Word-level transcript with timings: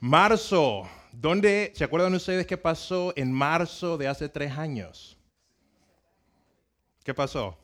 Marzo. 0.00 0.88
¿Dónde 1.10 1.72
se 1.74 1.82
acuerdan 1.82 2.14
ustedes 2.14 2.46
qué 2.46 2.56
pasó 2.56 3.12
en 3.16 3.32
marzo 3.32 3.98
de 3.98 4.06
hace 4.06 4.28
tres 4.28 4.52
años? 4.52 5.18
¿Qué 7.02 7.12
pasó? 7.12 7.58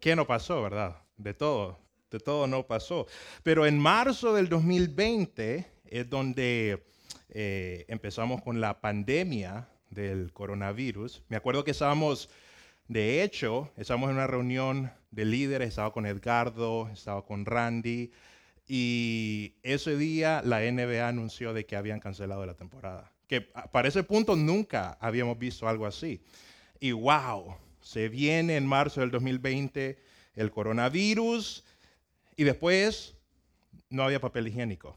¿Qué 0.00 0.16
no 0.16 0.26
pasó, 0.26 0.62
verdad? 0.62 0.96
De 1.16 1.32
todo, 1.32 1.78
de 2.10 2.18
todo 2.18 2.48
no 2.48 2.66
pasó. 2.66 3.06
Pero 3.44 3.66
en 3.66 3.78
marzo 3.78 4.34
del 4.34 4.48
2020 4.48 5.64
es 5.86 6.10
donde 6.10 6.84
eh, 7.28 7.84
empezamos 7.86 8.42
con 8.42 8.60
la 8.60 8.80
pandemia 8.80 9.68
del 9.90 10.32
coronavirus. 10.32 11.22
Me 11.28 11.36
acuerdo 11.36 11.62
que 11.62 11.70
estábamos, 11.70 12.28
de 12.88 13.22
hecho, 13.22 13.70
estábamos 13.76 14.10
en 14.10 14.16
una 14.16 14.26
reunión 14.26 14.90
de 15.12 15.24
líderes, 15.24 15.68
estaba 15.68 15.92
con 15.92 16.04
Edgardo, 16.04 16.88
estaba 16.92 17.24
con 17.24 17.46
Randy, 17.46 18.10
y 18.66 19.54
ese 19.62 19.96
día 19.96 20.42
la 20.44 20.60
NBA 20.60 21.06
anunció 21.06 21.52
de 21.52 21.66
que 21.66 21.76
habían 21.76 22.00
cancelado 22.00 22.46
la 22.46 22.54
temporada. 22.54 23.12
Que 23.28 23.40
para 23.40 23.88
ese 23.88 24.02
punto 24.02 24.36
nunca 24.36 24.96
habíamos 25.00 25.38
visto 25.38 25.68
algo 25.68 25.86
así. 25.86 26.22
Y 26.80 26.92
wow, 26.92 27.56
se 27.80 28.08
viene 28.08 28.56
en 28.56 28.66
marzo 28.66 29.00
del 29.00 29.10
2020 29.10 29.98
el 30.34 30.50
coronavirus 30.50 31.64
y 32.36 32.44
después 32.44 33.14
no 33.90 34.02
había 34.02 34.20
papel 34.20 34.48
higiénico. 34.48 34.96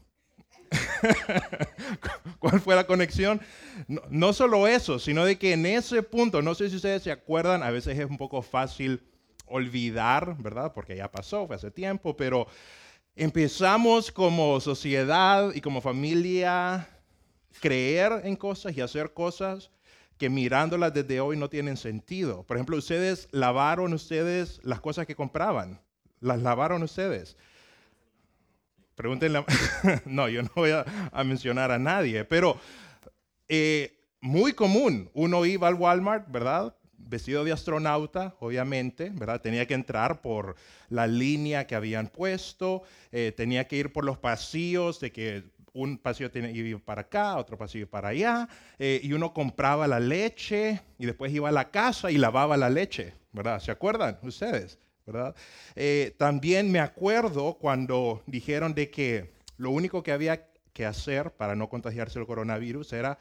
¿Cuál 2.38 2.60
fue 2.60 2.74
la 2.74 2.86
conexión? 2.86 3.40
No, 3.86 4.02
no, 4.10 4.32
solo 4.32 4.66
eso, 4.66 4.98
sino 4.98 5.24
de 5.24 5.38
que 5.38 5.52
en 5.52 5.64
ese 5.66 6.02
punto, 6.02 6.42
no 6.42 6.54
sé 6.54 6.68
si 6.68 6.76
ustedes 6.76 7.02
se 7.02 7.12
acuerdan, 7.12 7.62
a 7.62 7.70
veces 7.70 7.98
es 7.98 8.06
un 8.06 8.18
poco 8.18 8.42
fácil 8.42 9.02
olvidar, 9.46 10.36
¿verdad? 10.38 10.72
Porque 10.74 10.96
ya 10.96 11.10
pasó, 11.10 11.46
fue 11.46 11.56
hace 11.56 11.70
tiempo, 11.70 12.16
pero 12.16 12.46
empezamos 13.18 14.12
como 14.12 14.60
sociedad 14.60 15.52
y 15.52 15.60
como 15.60 15.80
familia 15.80 16.88
creer 17.60 18.20
en 18.22 18.36
cosas 18.36 18.76
y 18.76 18.80
hacer 18.80 19.12
cosas 19.12 19.72
que 20.18 20.30
mirándolas 20.30 20.94
desde 20.94 21.20
hoy 21.20 21.36
no 21.36 21.50
tienen 21.50 21.76
sentido. 21.76 22.44
Por 22.44 22.56
ejemplo, 22.56 22.76
ustedes 22.76 23.26
lavaron 23.32 23.92
ustedes 23.92 24.60
las 24.62 24.80
cosas 24.80 25.04
que 25.04 25.16
compraban. 25.16 25.80
¿Las 26.20 26.40
lavaron 26.42 26.84
ustedes? 26.84 27.36
Pregúntenle. 28.94 29.44
no, 30.04 30.28
yo 30.28 30.42
no 30.44 30.50
voy 30.54 30.70
a, 30.70 30.84
mencionar 31.24 31.72
a 31.72 31.78
nadie, 31.78 32.24
pero 32.24 32.56
eh, 33.48 33.98
muy 34.20 34.52
común. 34.52 35.10
Uno 35.12 35.44
iba 35.44 35.66
al 35.66 35.74
Walmart, 35.74 36.30
¿verdad? 36.30 36.72
Vestido 36.98 37.44
de 37.44 37.52
astronauta, 37.52 38.34
obviamente, 38.40 39.10
¿verdad? 39.14 39.40
Tenía 39.40 39.66
que 39.66 39.74
entrar 39.74 40.20
por 40.20 40.56
la 40.90 41.06
línea 41.06 41.66
que 41.66 41.74
habían 41.74 42.08
puesto, 42.08 42.82
eh, 43.12 43.32
tenía 43.36 43.66
que 43.66 43.76
ir 43.76 43.92
por 43.92 44.04
los 44.04 44.18
pasillos 44.18 45.00
de 45.00 45.12
que 45.12 45.44
un 45.72 45.98
pasillo 45.98 46.30
tenía, 46.30 46.50
iba 46.50 46.78
para 46.80 47.02
acá, 47.02 47.36
otro 47.36 47.56
pasillo 47.56 47.88
para 47.88 48.08
allá, 48.08 48.48
eh, 48.78 49.00
y 49.02 49.12
uno 49.12 49.32
compraba 49.32 49.86
la 49.86 50.00
leche 50.00 50.82
y 50.98 51.06
después 51.06 51.32
iba 51.32 51.48
a 51.48 51.52
la 51.52 51.70
casa 51.70 52.10
y 52.10 52.18
lavaba 52.18 52.56
la 52.56 52.68
leche, 52.68 53.14
¿verdad? 53.32 53.60
¿Se 53.60 53.70
acuerdan 53.70 54.18
ustedes? 54.22 54.78
¿verdad? 55.06 55.34
Eh, 55.74 56.14
también 56.18 56.70
me 56.70 56.80
acuerdo 56.80 57.54
cuando 57.54 58.22
dijeron 58.26 58.74
de 58.74 58.90
que 58.90 59.32
lo 59.56 59.70
único 59.70 60.02
que 60.02 60.12
había 60.12 60.48
que 60.74 60.84
hacer 60.84 61.30
para 61.30 61.56
no 61.56 61.68
contagiarse 61.70 62.18
el 62.18 62.26
coronavirus 62.26 62.92
era 62.92 63.18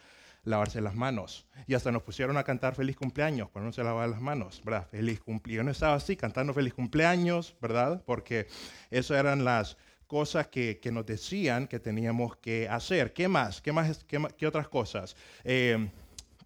lavarse 0.48 0.82
las 0.82 0.96
manos. 0.96 1.46
Y 1.68 1.74
hasta 1.74 1.92
nos 1.92 2.04
pusieron 2.04 2.38
a 2.38 2.44
cantar 2.44 2.74
feliz 2.74 2.96
cumpleaños 2.96 3.50
cuando 3.50 3.68
no 3.68 3.74
se 3.74 3.84
lavaba 3.84 4.08
las 4.08 4.22
manos, 4.22 4.62
¿verdad? 4.64 4.88
Feliz 4.90 5.20
cumpleaños. 5.20 5.58
Yo 5.58 5.64
no 5.64 5.72
estaba 5.72 5.96
así 5.96 6.16
cantando 6.16 6.54
feliz 6.54 6.74
cumpleaños, 6.74 7.56
¿verdad? 7.62 8.02
Porque 8.06 8.48
eso 8.90 9.16
eran 9.16 9.44
las 9.44 9.78
cosas 10.08 10.48
que, 10.48 10.80
nos 10.92 11.06
decían 11.06 11.68
que 11.68 11.80
teníamos 11.80 12.38
que 12.38 12.70
hacer. 12.70 13.14
¿Qué 13.14 13.28
más? 13.28 13.62
¿Qué, 13.62 13.74
más, 13.74 14.06
qué, 14.06 14.48
otras 14.48 14.70
cosas? 14.70 15.18
Eh, 15.44 15.90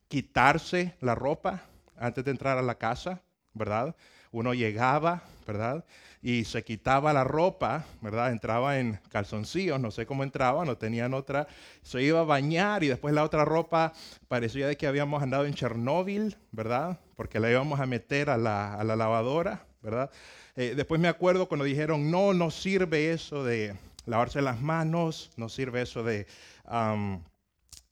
quitarse 0.08 0.96
la 1.00 1.14
ropa 1.14 1.62
antes 1.96 2.26
de 2.26 2.32
entrar 2.32 2.58
a 2.58 2.64
la 2.64 2.76
casa, 2.76 3.22
¿verdad? 3.54 3.96
Uno 4.32 4.56
llegaba, 4.56 5.24
¿verdad? 5.46 5.86
Y 6.22 6.46
se 6.46 6.64
quitaba 6.64 7.14
la 7.14 7.24
ropa, 7.24 7.86
¿verdad? 8.02 8.32
Entraba 8.32 8.78
en 8.80 9.00
calzoncillos, 9.10 9.80
no 9.80 9.90
sé 9.90 10.06
cómo 10.06 10.24
entraba, 10.24 10.66
no 10.66 10.78
tenían 10.78 11.14
otra. 11.14 11.48
Se 11.82 12.04
iba 12.04 12.20
a 12.20 12.24
bañar 12.24 12.84
y 12.84 12.88
después 12.88 13.14
la 13.14 13.24
otra 13.24 13.44
ropa 13.44 13.94
parecía 14.28 14.68
de 14.68 14.78
que 14.78 14.86
habíamos 14.86 15.24
andado 15.24 15.46
en 15.46 15.56
Chernóbil, 15.56 16.38
¿verdad? 16.52 17.00
Porque 17.16 17.40
la 17.40 17.50
íbamos 17.50 17.80
a 17.80 17.88
meter 17.88 18.30
a 18.30 18.38
la, 18.38 18.76
a 18.76 18.84
la 18.84 18.96
lavadora, 18.96 19.66
¿verdad? 19.82 20.12
Eh, 20.56 20.74
después 20.76 21.00
me 21.00 21.08
acuerdo 21.08 21.48
cuando 21.48 21.66
dijeron, 21.66 22.12
no, 22.12 22.34
no 22.34 22.52
sirve 22.52 23.12
eso 23.12 23.44
de 23.44 23.76
lavarse 24.06 24.42
las 24.42 24.62
manos, 24.62 25.32
no 25.38 25.50
sirve 25.50 25.82
eso 25.82 26.04
de 26.04 26.28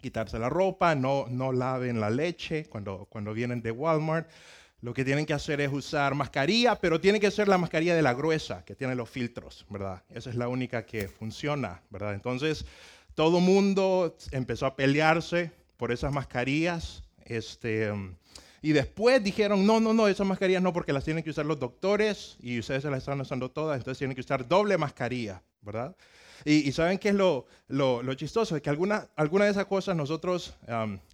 quitarse 0.02 0.40
la 0.40 0.50
ropa, 0.50 0.96
no, 0.96 1.26
no 1.30 1.52
laven 1.52 2.00
la 2.00 2.10
leche 2.10 2.66
cuando, 2.66 3.06
cuando 3.10 3.34
vienen 3.34 3.62
de 3.62 3.72
Walmart. 3.72 4.30
Lo 4.82 4.94
que 4.94 5.04
tienen 5.04 5.26
que 5.26 5.34
hacer 5.34 5.60
es 5.60 5.72
usar 5.72 6.16
mascarilla, 6.16 6.76
pero 6.76 7.02
tiene 7.02 7.20
que 7.20 7.32
ser 7.32 7.48
la 7.48 7.58
mascarilla 7.58 7.96
de 7.96 8.02
la 8.02 8.14
gruesa, 8.14 8.64
que 8.64 8.76
tiene 8.76 8.96
los 8.96 9.10
filtros, 9.10 9.66
¿verdad? 9.70 10.04
Esa 10.10 10.30
es 10.30 10.36
la 10.36 10.48
única 10.48 10.86
que 10.86 11.08
funciona, 11.08 11.82
¿verdad? 11.90 12.14
Entonces, 12.14 12.66
todo 13.14 13.42
mundo 13.42 14.16
empezó 14.32 14.66
a 14.66 14.76
pelearse 14.78 15.52
por 15.76 15.92
esas 15.92 16.14
mascarillas. 16.14 17.04
Este, 17.26 17.92
y 18.62 18.72
después 18.72 19.24
dijeron, 19.24 19.66
no, 19.66 19.80
no, 19.80 19.94
no, 19.94 20.08
esas 20.08 20.28
mascarillas 20.28 20.62
no, 20.62 20.74
porque 20.74 20.94
las 20.94 21.04
tienen 21.04 21.24
que 21.24 21.30
usar 21.30 21.46
los 21.46 21.60
doctores 21.60 22.38
y 22.42 22.60
ustedes 22.60 22.84
se 22.84 22.90
las 22.90 23.00
están 23.00 23.20
usando 23.22 23.50
todas, 23.50 23.78
entonces 23.78 23.98
tienen 23.98 24.16
que 24.16 24.22
usar 24.22 24.48
doble 24.48 24.78
mascarilla, 24.78 25.42
¿verdad? 25.62 25.96
Y, 26.46 26.72
saben 26.72 26.98
qué 26.98 27.10
es 27.10 27.16
lo, 27.16 27.46
lo, 27.68 28.14
chistoso, 28.14 28.56
es 28.56 28.62
que 28.62 28.70
algunas 28.70 29.08
alguna 29.16 29.46
de 29.46 29.52
esas 29.52 29.66
cosas 29.66 29.96
nosotros 29.96 30.56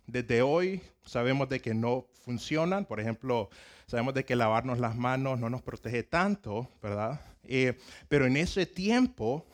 desde 0.08 0.41
hoy 0.41 0.81
sabemos 1.06 1.50
de 1.50 1.59
que 1.59 1.74
no 1.74 2.06
funcionan. 2.24 2.86
Por 2.86 3.00
ejemplo, 3.00 3.50
sabemos 3.88 4.13
de 4.13 4.25
que 4.25 4.36
lavarnos 4.36 4.80
las 4.80 4.96
manos 4.96 5.40
no 5.40 5.50
nos 5.50 5.62
protege 5.62 6.03
tanto, 6.03 6.69
¿verdad? 6.81 7.22
Eh, 7.44 7.78
pero 8.09 8.25
en 8.25 8.38
ese 8.38 8.66
tiempo 8.66 9.46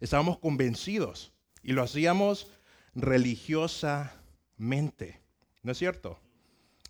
estábamos 0.00 0.38
convencidos 0.38 1.32
y 1.62 1.72
lo 1.72 1.82
hacíamos 1.82 2.50
religiosamente, 2.94 5.20
¿no 5.62 5.72
es 5.72 5.78
cierto? 5.78 6.18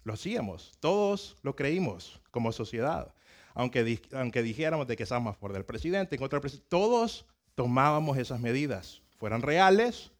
Lo 0.04 0.14
hacíamos, 0.14 0.72
todos 0.80 1.36
lo 1.42 1.56
creímos 1.56 2.20
como 2.30 2.52
sociedad. 2.52 3.12
Aunque, 3.52 4.00
aunque 4.12 4.42
dijéramos 4.42 4.86
de 4.86 4.96
que 4.96 5.02
estábamos 5.02 5.36
por 5.36 5.52
del 5.52 5.64
presidente, 5.64 6.14
en 6.14 6.20
contra 6.20 6.40
presidente, 6.40 6.68
todos 6.68 7.26
tomábamos 7.60 8.16
esas 8.16 8.40
medidas, 8.40 9.02
fueran 9.18 9.42
reales 9.42 10.12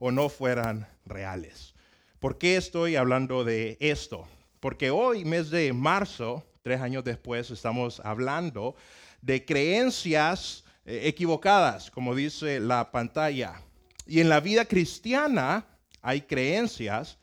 o 0.00 0.10
no 0.10 0.28
fueran 0.28 0.88
reales. 1.06 1.72
¿Por 2.18 2.38
qué 2.38 2.56
estoy 2.56 2.96
hablando 2.96 3.44
de 3.44 3.76
esto? 3.78 4.26
Porque 4.58 4.90
hoy, 4.90 5.24
mes 5.24 5.48
de 5.50 5.72
marzo, 5.72 6.44
tres 6.60 6.80
años 6.80 7.04
después, 7.04 7.52
estamos 7.52 8.00
hablando 8.00 8.74
de 9.22 9.44
creencias 9.44 10.64
eh, 10.84 11.02
equivocadas, 11.04 11.88
como 11.88 12.16
dice 12.16 12.58
la 12.58 12.90
pantalla. 12.90 13.62
Y 14.04 14.18
en 14.18 14.28
la 14.28 14.40
vida 14.40 14.64
cristiana 14.64 15.68
hay 16.02 16.22
creencias 16.22 17.16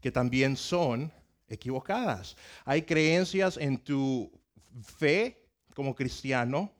que 0.00 0.10
también 0.10 0.56
son 0.56 1.12
equivocadas. 1.46 2.38
Hay 2.64 2.84
creencias 2.84 3.58
en 3.58 3.76
tu 3.76 4.32
fe 4.82 5.46
como 5.74 5.94
cristiano 5.94 6.72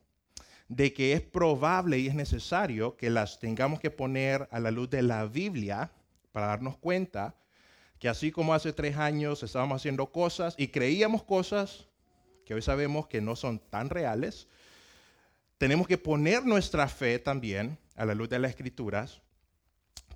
de 0.71 0.93
que 0.93 1.13
es 1.13 1.21
probable 1.21 1.99
y 1.99 2.07
es 2.07 2.15
necesario 2.15 2.97
que 2.97 3.11
las 3.11 3.41
tengamos 3.41 3.81
que 3.81 3.91
poner 3.91 4.49
a 4.53 4.61
la 4.61 4.71
luz 4.71 4.89
de 4.89 5.03
la 5.03 5.27
Biblia 5.27 5.91
para 6.31 6.47
darnos 6.47 6.77
cuenta 6.77 7.35
que 7.99 8.09
así 8.09 8.31
como 8.31 8.55
hace 8.55 8.73
tres 8.73 8.97
años 8.97 9.43
estábamos 9.43 9.83
haciendo 9.83 10.07
cosas 10.13 10.55
y 10.57 10.69
creíamos 10.69 11.25
cosas 11.25 11.89
que 12.47 12.55
hoy 12.55 12.63
sabemos 12.63 13.09
que 13.09 13.21
no 13.21 13.35
son 13.35 13.59
tan 13.59 13.91
reales, 13.91 14.47
tenemos 15.59 15.89
que 15.89 15.99
poner 15.99 16.47
nuestra 16.47 16.87
fe 16.87 17.19
también 17.19 17.77
a 17.97 18.05
la 18.05 18.15
luz 18.15 18.29
de 18.29 18.39
las 18.39 18.51
escrituras 18.51 19.21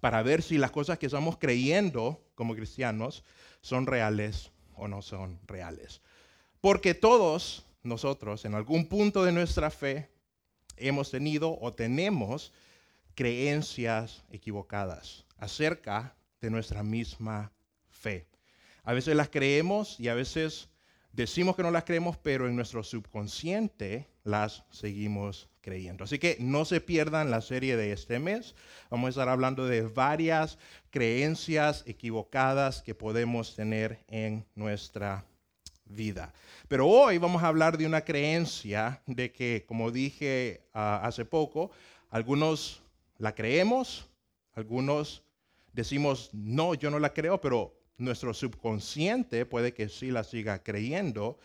para 0.01 0.23
ver 0.23 0.41
si 0.41 0.57
las 0.57 0.71
cosas 0.71 0.99
que 0.99 1.07
estamos 1.07 1.37
creyendo 1.37 2.23
como 2.37 2.55
cristianos 2.55 3.25
son 3.61 3.87
reales 3.87 4.53
o 4.77 4.87
no 4.87 5.03
son 5.03 5.41
reales. 5.49 6.01
Porque 6.61 6.95
todos 6.95 7.67
nosotros 7.83 8.45
en 8.45 8.55
algún 8.55 8.87
punto 8.87 9.25
de 9.25 9.33
nuestra 9.33 9.69
fe 9.69 10.14
hemos 10.77 11.11
tenido 11.11 11.59
o 11.61 11.73
tenemos 11.73 12.53
creencias 13.15 14.25
equivocadas 14.31 15.25
acerca 15.39 16.17
de 16.41 16.51
nuestra 16.51 16.83
misma 16.83 17.53
fe. 17.89 18.27
A 18.83 18.93
veces 18.93 19.17
las 19.17 19.29
creemos 19.31 19.99
y 19.99 20.09
a 20.09 20.15
veces 20.15 20.69
decimos 21.13 21.57
que 21.57 21.63
no 21.63 21.71
las 21.71 21.85
creemos, 21.85 22.19
pero 22.19 22.49
en 22.49 22.57
nuestro 22.57 22.83
subconsciente 22.83 24.09
las 24.25 24.65
seguimos 24.71 25.49
creyendo. 25.61 26.05
Así 26.05 26.19
que 26.19 26.37
no 26.41 26.65
se 26.65 26.81
pierdan 26.81 27.31
la 27.31 27.41
serie 27.41 27.77
de 27.77 27.93
este 27.93 28.19
mes. 28.19 28.55
Vamos 28.91 29.07
a 29.07 29.11
estar 29.11 29.29
hablando 29.29 29.67
de 29.67 29.83
varias 29.83 30.59
creencias 30.91 31.85
equivocadas 31.87 32.83
que 32.83 32.95
podemos 32.95 33.55
tener 33.55 34.05
en 34.09 34.45
nuestra 34.55 35.25
vida. 35.85 36.33
Pero 36.69 36.87
hoy 36.87 37.19
vamos 37.19 37.43
a 37.43 37.49
hablar 37.49 37.79
de 37.79 37.87
una 37.87 38.03
creencia 38.03 39.03
de 39.07 39.33
que, 39.33 39.65
como 39.67 39.91
dije 39.91 40.63
ah, 40.73 41.01
hace 41.03 41.25
poco, 41.25 41.71
algunos 42.11 42.83
la 43.19 43.35
creemos, 43.35 44.07
algunos 44.55 45.23
decimos, 45.73 46.31
no, 46.33 46.75
yo 46.75 46.91
no 46.91 46.99
la 46.99 47.13
creo, 47.13 47.41
pero 47.41 47.75
nuestro 47.97 48.35
subconsciente 48.35 49.47
puede 49.47 49.73
que 49.75 49.89
sí 49.89 50.11
la 50.11 50.25
siga 50.25 50.63
creyendo. 50.63 51.39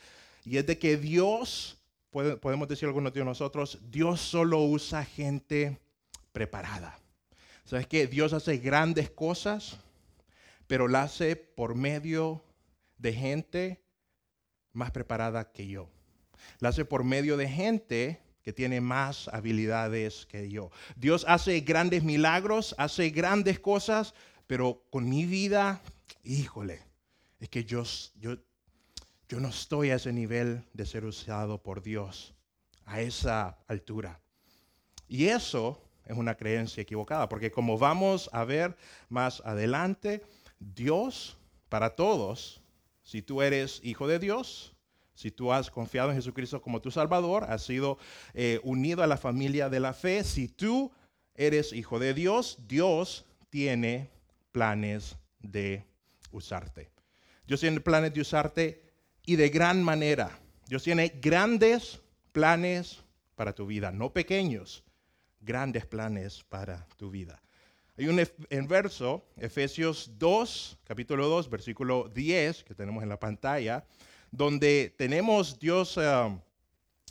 Y 0.46 0.58
es 0.58 0.66
de 0.66 0.78
que 0.78 0.98
Dios, 0.98 1.78
podemos 2.12 2.68
decir 2.68 2.88
algunos 2.88 3.14
de 3.14 3.26
nosotros, 3.26 3.80
Dios 3.90 4.22
solo 4.22 4.62
usa 4.64 5.04
gente 5.04 5.80
preparada. 6.32 6.98
¿Sabes 7.66 7.86
que 7.88 8.08
Dios 8.08 8.34
hace 8.34 8.58
grandes 8.58 9.12
cosas, 9.12 9.78
pero 10.66 10.88
la 10.88 11.04
hace 11.04 11.36
por 11.36 11.76
medio 11.76 12.44
de 12.98 13.14
gente 13.14 13.82
más 14.80 14.90
preparada 14.92 15.52
que 15.52 15.68
yo. 15.68 15.90
La 16.60 16.70
hace 16.70 16.86
por 16.86 17.04
medio 17.04 17.38
de 17.38 17.48
gente 17.48 18.20
que 18.42 18.54
tiene 18.54 18.82
más 18.82 19.28
habilidades 19.28 20.26
que 20.26 20.50
yo. 20.50 20.72
Dios 20.96 21.26
hace 21.28 21.60
grandes 21.60 22.04
milagros, 22.04 22.74
hace 22.80 23.12
grandes 23.12 23.60
cosas, 23.60 24.16
pero 24.48 24.82
con 24.90 25.08
mi 25.08 25.26
vida, 25.26 25.82
híjole, 26.24 26.82
es 27.40 27.50
que 27.50 27.64
yo, 27.66 27.84
yo, 28.20 28.38
yo 29.28 29.40
no 29.40 29.50
estoy 29.50 29.92
a 29.92 29.96
ese 29.96 30.12
nivel 30.12 30.64
de 30.74 30.86
ser 30.86 31.06
usado 31.06 31.62
por 31.62 31.84
Dios, 31.84 32.34
a 32.86 33.02
esa 33.02 33.60
altura. 33.68 34.20
Y 35.08 35.28
eso 35.28 35.84
es 36.06 36.18
una 36.18 36.36
creencia 36.36 36.82
equivocada, 36.82 37.30
porque 37.30 37.52
como 37.52 37.78
vamos 37.78 38.30
a 38.34 38.44
ver 38.46 38.76
más 39.10 39.42
adelante, 39.46 40.24
Dios 40.60 41.38
para 41.68 41.96
todos, 41.96 42.62
si 43.10 43.24
tú 43.24 43.42
eres 43.42 43.82
hijo 43.84 44.08
de 44.08 44.20
Dios, 44.20 44.76
si 45.16 45.32
tú 45.32 45.52
has 45.52 45.72
confiado 45.72 46.12
en 46.12 46.16
Jesucristo 46.16 46.62
como 46.62 46.80
tu 46.80 46.92
Salvador, 46.92 47.44
has 47.46 47.64
sido 47.64 47.98
eh, 48.36 48.60
unido 48.62 49.02
a 49.02 49.08
la 49.08 49.18
familia 49.18 49.68
de 49.68 49.80
la 49.80 49.94
fe, 49.94 50.24
si 50.24 50.48
tú 50.48 50.92
eres 51.34 51.74
hijo 51.74 51.98
de 51.98 52.14
Dios, 52.14 52.60
Dios 52.68 53.26
tiene 53.50 54.12
planes 54.52 55.18
de 55.40 55.84
usarte. 56.32 56.92
Dios 57.48 57.62
tiene 57.62 57.80
planes 57.80 58.14
de 58.14 58.22
usarte 58.22 58.84
y 59.26 59.38
de 59.38 59.50
gran 59.50 59.82
manera. 59.82 60.40
Dios 60.68 60.84
tiene 60.84 61.08
grandes 61.20 62.02
planes 62.32 63.00
para 63.34 63.54
tu 63.54 63.66
vida, 63.66 63.92
no 63.92 64.14
pequeños, 64.14 64.84
grandes 65.42 65.88
planes 65.88 66.44
para 66.44 66.88
tu 66.96 67.10
vida. 67.10 67.42
Hay 68.00 68.08
un 68.08 68.68
verso, 68.70 69.26
Efesios 69.36 70.12
2, 70.18 70.78
capítulo 70.86 71.28
2, 71.28 71.50
versículo 71.50 72.08
10, 72.08 72.64
que 72.64 72.74
tenemos 72.74 73.04
en 73.04 73.10
la 73.10 73.20
pantalla, 73.20 73.86
donde 74.32 74.96
tenemos 74.98 75.60
Dios, 75.60 75.98
eh, 75.98 76.40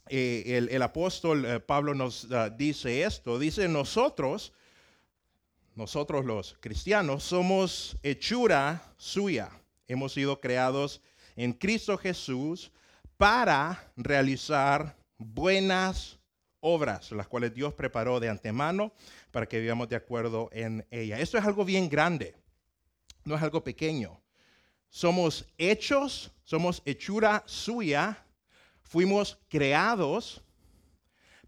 eh, 0.08 0.66
el, 0.70 0.82
apóstol 0.82 1.44
eh, 1.44 1.60
Pablo 1.60 1.94
nos 1.94 2.26
dice 2.56 3.02
esto, 3.02 3.38
dice 3.38 3.68
nosotros, 3.68 4.54
nosotros 5.74 6.24
los 6.24 6.56
cristianos, 6.58 7.22
somos 7.22 7.98
hechura 8.02 8.94
suya, 8.96 9.50
hemos 9.88 10.14
sido 10.14 10.40
creados 10.40 11.02
en 11.36 11.52
Cristo 11.52 11.98
Jesús 11.98 12.72
para 13.18 13.92
realizar 13.94 14.96
buenas 15.18 16.18
obras, 16.60 17.12
las 17.12 17.28
cuales 17.28 17.54
Dios 17.54 17.74
preparó 17.74 18.20
de 18.20 18.28
antemano 18.28 18.92
para 19.30 19.46
que 19.46 19.60
vivamos 19.60 19.88
de 19.88 19.96
acuerdo 19.96 20.48
en 20.52 20.86
ella. 20.90 21.18
Esto 21.18 21.38
es 21.38 21.44
algo 21.44 21.64
bien 21.64 21.88
grande, 21.88 22.34
no 23.24 23.34
es 23.34 23.42
algo 23.42 23.62
pequeño. 23.62 24.20
Somos 24.88 25.46
hechos, 25.58 26.32
somos 26.44 26.82
hechura 26.86 27.42
suya, 27.46 28.24
fuimos 28.82 29.38
creados, 29.48 30.42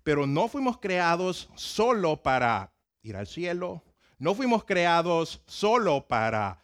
pero 0.02 0.26
no 0.26 0.48
fuimos 0.48 0.78
creados 0.78 1.48
solo 1.54 2.22
para 2.22 2.72
ir 3.02 3.16
al 3.16 3.26
cielo, 3.26 3.82
no 4.18 4.34
fuimos 4.34 4.64
creados 4.64 5.42
solo 5.46 6.06
para 6.06 6.62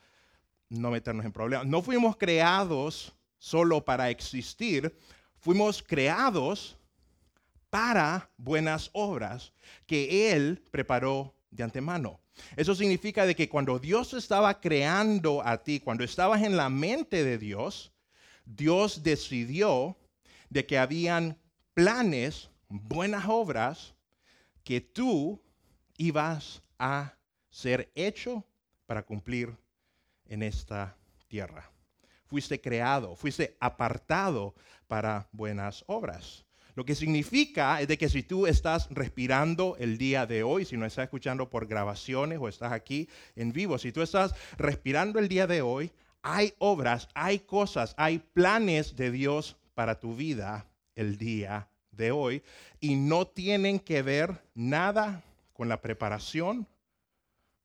no 0.69 0.91
meternos 0.91 1.25
en 1.25 1.33
problemas, 1.33 1.67
no 1.67 1.81
fuimos 1.81 2.17
creados 2.17 3.15
solo 3.39 3.85
para 3.85 4.11
existir, 4.11 4.99
fuimos 5.39 5.83
creados 5.83 6.76
para 7.71 8.31
buenas 8.37 8.91
obras 8.93 9.53
que 9.87 10.33
Él 10.33 10.63
preparó 10.71 11.35
de 11.51 11.63
antemano. 11.63 12.21
Eso 12.57 12.75
significa 12.75 13.27
de 13.27 13.35
que 13.35 13.49
cuando 13.49 13.79
Dios 13.79 14.15
estaba 14.15 14.61
creando 14.61 15.43
a 15.45 15.63
ti, 15.63 15.81
cuando 15.81 16.05
estabas 16.05 16.43
en 16.43 16.57
la 16.57 16.69
mente 16.69 17.25
de 17.25 17.39
Dios, 17.39 17.93
Dios 18.45 19.03
decidió 19.03 19.97
de 20.51 20.67
que 20.67 20.79
habían 20.79 21.39
planes, 21.75 22.51
buenas 22.69 23.25
obras 23.29 23.95
que 24.63 24.81
tú 24.81 25.43
ibas 25.97 26.63
a 26.79 27.15
ser 27.51 27.91
hecho 27.95 28.45
para 28.87 29.03
cumplir 29.03 29.57
en 30.27 30.43
esta 30.43 30.97
tierra. 31.29 31.71
Fuiste 32.27 32.61
creado, 32.61 33.15
fuiste 33.17 33.57
apartado 33.61 34.55
para 34.87 35.29
buenas 35.33 35.85
obras. 35.87 36.46
Lo 36.77 36.85
que 36.85 36.95
significa 36.95 37.81
es 37.81 37.89
de 37.89 37.97
que 37.97 38.11
si 38.11 38.23
tú 38.23 38.47
estás 38.47 38.87
respirando 38.91 39.77
el 39.79 39.97
día 39.97 40.27
de 40.27 40.43
hoy, 40.43 40.67
si 40.67 40.77
no 40.77 40.85
estás 40.85 41.05
escuchando 41.05 41.49
por 41.49 41.67
grabaciones 41.67 42.39
o 42.39 42.49
estás 42.49 42.71
aquí 42.71 43.09
en 43.35 43.51
vivo, 43.51 43.79
si 43.79 43.93
tú 43.93 44.03
estás 44.03 44.35
respirando 44.59 45.19
el 45.19 45.27
día 45.27 45.47
de 45.47 45.63
hoy, 45.63 45.91
hay 46.21 46.53
obras, 46.59 47.09
hay 47.15 47.39
cosas, 47.39 47.95
hay 47.97 48.19
planes 48.19 48.95
de 48.95 49.11
Dios 49.11 49.57
para 49.73 49.99
tu 49.99 50.15
vida 50.15 50.67
el 50.95 51.17
día 51.17 51.67
de 51.93 52.11
hoy 52.11 52.43
y 52.79 52.97
no 52.97 53.27
tienen 53.27 53.81
que 53.81 54.03
ver 54.03 54.43
nada 54.55 55.25
con 55.55 55.71
la 55.71 55.81
preparación 55.81 56.69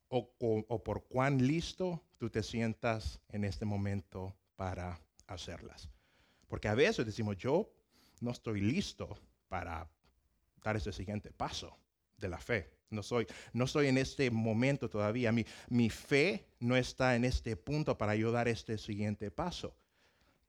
o, 0.07 0.31
o 0.39 0.83
por 0.85 1.03
cuán 1.03 1.45
listo 1.45 2.01
tú 2.17 2.29
te 2.29 2.43
sientas 2.43 3.19
en 3.27 3.43
este 3.43 3.65
momento 3.65 4.33
para 4.55 5.01
hacerlas. 5.27 5.89
Porque 6.47 6.69
a 6.69 6.75
veces 6.75 7.05
decimos, 7.05 7.35
yo 7.37 7.69
no 8.21 8.31
estoy 8.31 8.61
listo 8.61 9.19
para 9.49 9.89
dar 10.63 10.77
ese 10.77 10.93
siguiente 10.93 11.31
paso 11.31 11.77
de 12.17 12.29
la 12.29 12.37
fe. 12.37 12.71
No 12.89 13.03
soy, 13.03 13.27
no 13.53 13.65
estoy 13.65 13.87
en 13.87 13.97
este 13.97 14.31
momento 14.31 14.89
todavía. 14.89 15.31
Mi, 15.31 15.45
mi 15.69 15.89
fe 15.89 16.45
no 16.59 16.75
está 16.75 17.15
en 17.15 17.25
este 17.25 17.55
punto 17.57 17.97
para 17.97 18.15
yo 18.15 18.31
dar 18.31 18.47
este 18.47 18.77
siguiente 18.77 19.31
paso. 19.31 19.75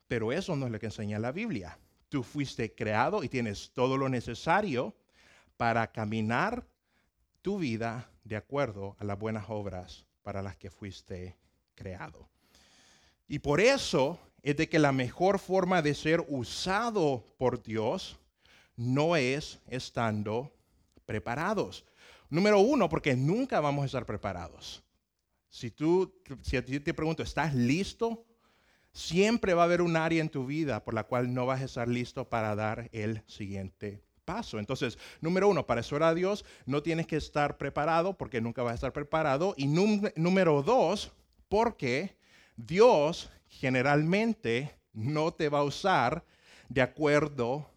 Pero 0.07 0.33
eso 0.33 0.55
no 0.55 0.67
es 0.67 0.73
lo 0.73 0.79
que 0.79 0.87
enseña 0.87 1.19
la 1.19 1.33
Biblia. 1.33 1.79
Tú 2.09 2.23
fuiste 2.23 2.75
creado 2.75 3.25
y 3.25 3.29
tienes 3.29 3.73
todo 3.73 3.97
lo 3.97 4.09
necesario 4.09 4.95
para 5.57 5.91
caminar 5.93 6.67
tu 7.41 7.59
vida 7.59 8.11
de 8.25 8.37
acuerdo 8.37 8.97
a 8.99 9.05
las 9.05 9.19
buenas 9.19 9.47
obras 9.49 10.07
para 10.23 10.43
las 10.43 10.57
que 10.57 10.71
fuiste 10.71 11.37
creado. 11.75 12.29
Y 13.29 13.38
por 13.38 13.61
eso 13.61 14.21
es 14.42 14.56
de 14.56 14.68
que 14.68 14.78
la 14.78 14.92
mejor 14.92 15.38
forma 15.38 15.82
de 15.82 15.94
ser 15.94 16.25
usado 16.28 17.25
por 17.38 17.62
Dios 17.62 18.18
no 18.76 19.16
es 19.16 19.61
estando 19.68 20.52
preparados. 21.06 21.84
Número 22.28 22.58
uno, 22.58 22.88
porque 22.88 23.14
nunca 23.14 23.61
vamos 23.61 23.82
a 23.82 23.87
estar 23.87 24.06
preparados. 24.06 24.82
Si 25.49 25.70
tú, 25.70 26.12
si 26.40 26.61
te 26.62 26.94
pregunto, 26.94 27.22
¿estás 27.22 27.54
listo? 27.54 28.25
Siempre 28.92 29.54
va 29.54 29.62
a 29.62 29.64
haber 29.66 29.82
un 29.82 29.96
área 29.96 30.20
en 30.20 30.30
tu 30.30 30.46
vida 30.46 30.82
por 30.82 30.94
la 30.94 31.04
cual 31.04 31.32
no 31.32 31.46
vas 31.46 31.61
a 31.61 31.66
estar 31.66 31.88
listo 31.88 32.28
para 32.28 32.54
dar 32.54 32.88
el 32.92 33.22
siguiente 33.26 34.02
paso. 34.25 34.58
Entonces, 34.58 34.99
número 35.20 35.49
uno, 35.49 35.66
para 35.66 35.82
eso 35.82 36.02
a 36.02 36.14
Dios 36.14 36.44
no 36.64 36.82
tienes 36.82 37.06
que 37.06 37.16
estar 37.16 37.58
preparado 37.58 38.16
porque 38.16 38.40
nunca 38.40 38.62
vas 38.62 38.72
a 38.72 38.75
estar 38.76 38.92
preparado. 38.92 39.54
Y 39.56 39.66
número 39.66 40.62
dos, 40.62 41.12
porque 41.49 42.16
Dios 42.56 43.30
generalmente 43.49 44.75
no 44.92 45.32
te 45.32 45.49
va 45.49 45.61
a 45.61 45.64
usar 45.64 46.25
de 46.68 46.82
acuerdo 46.82 47.68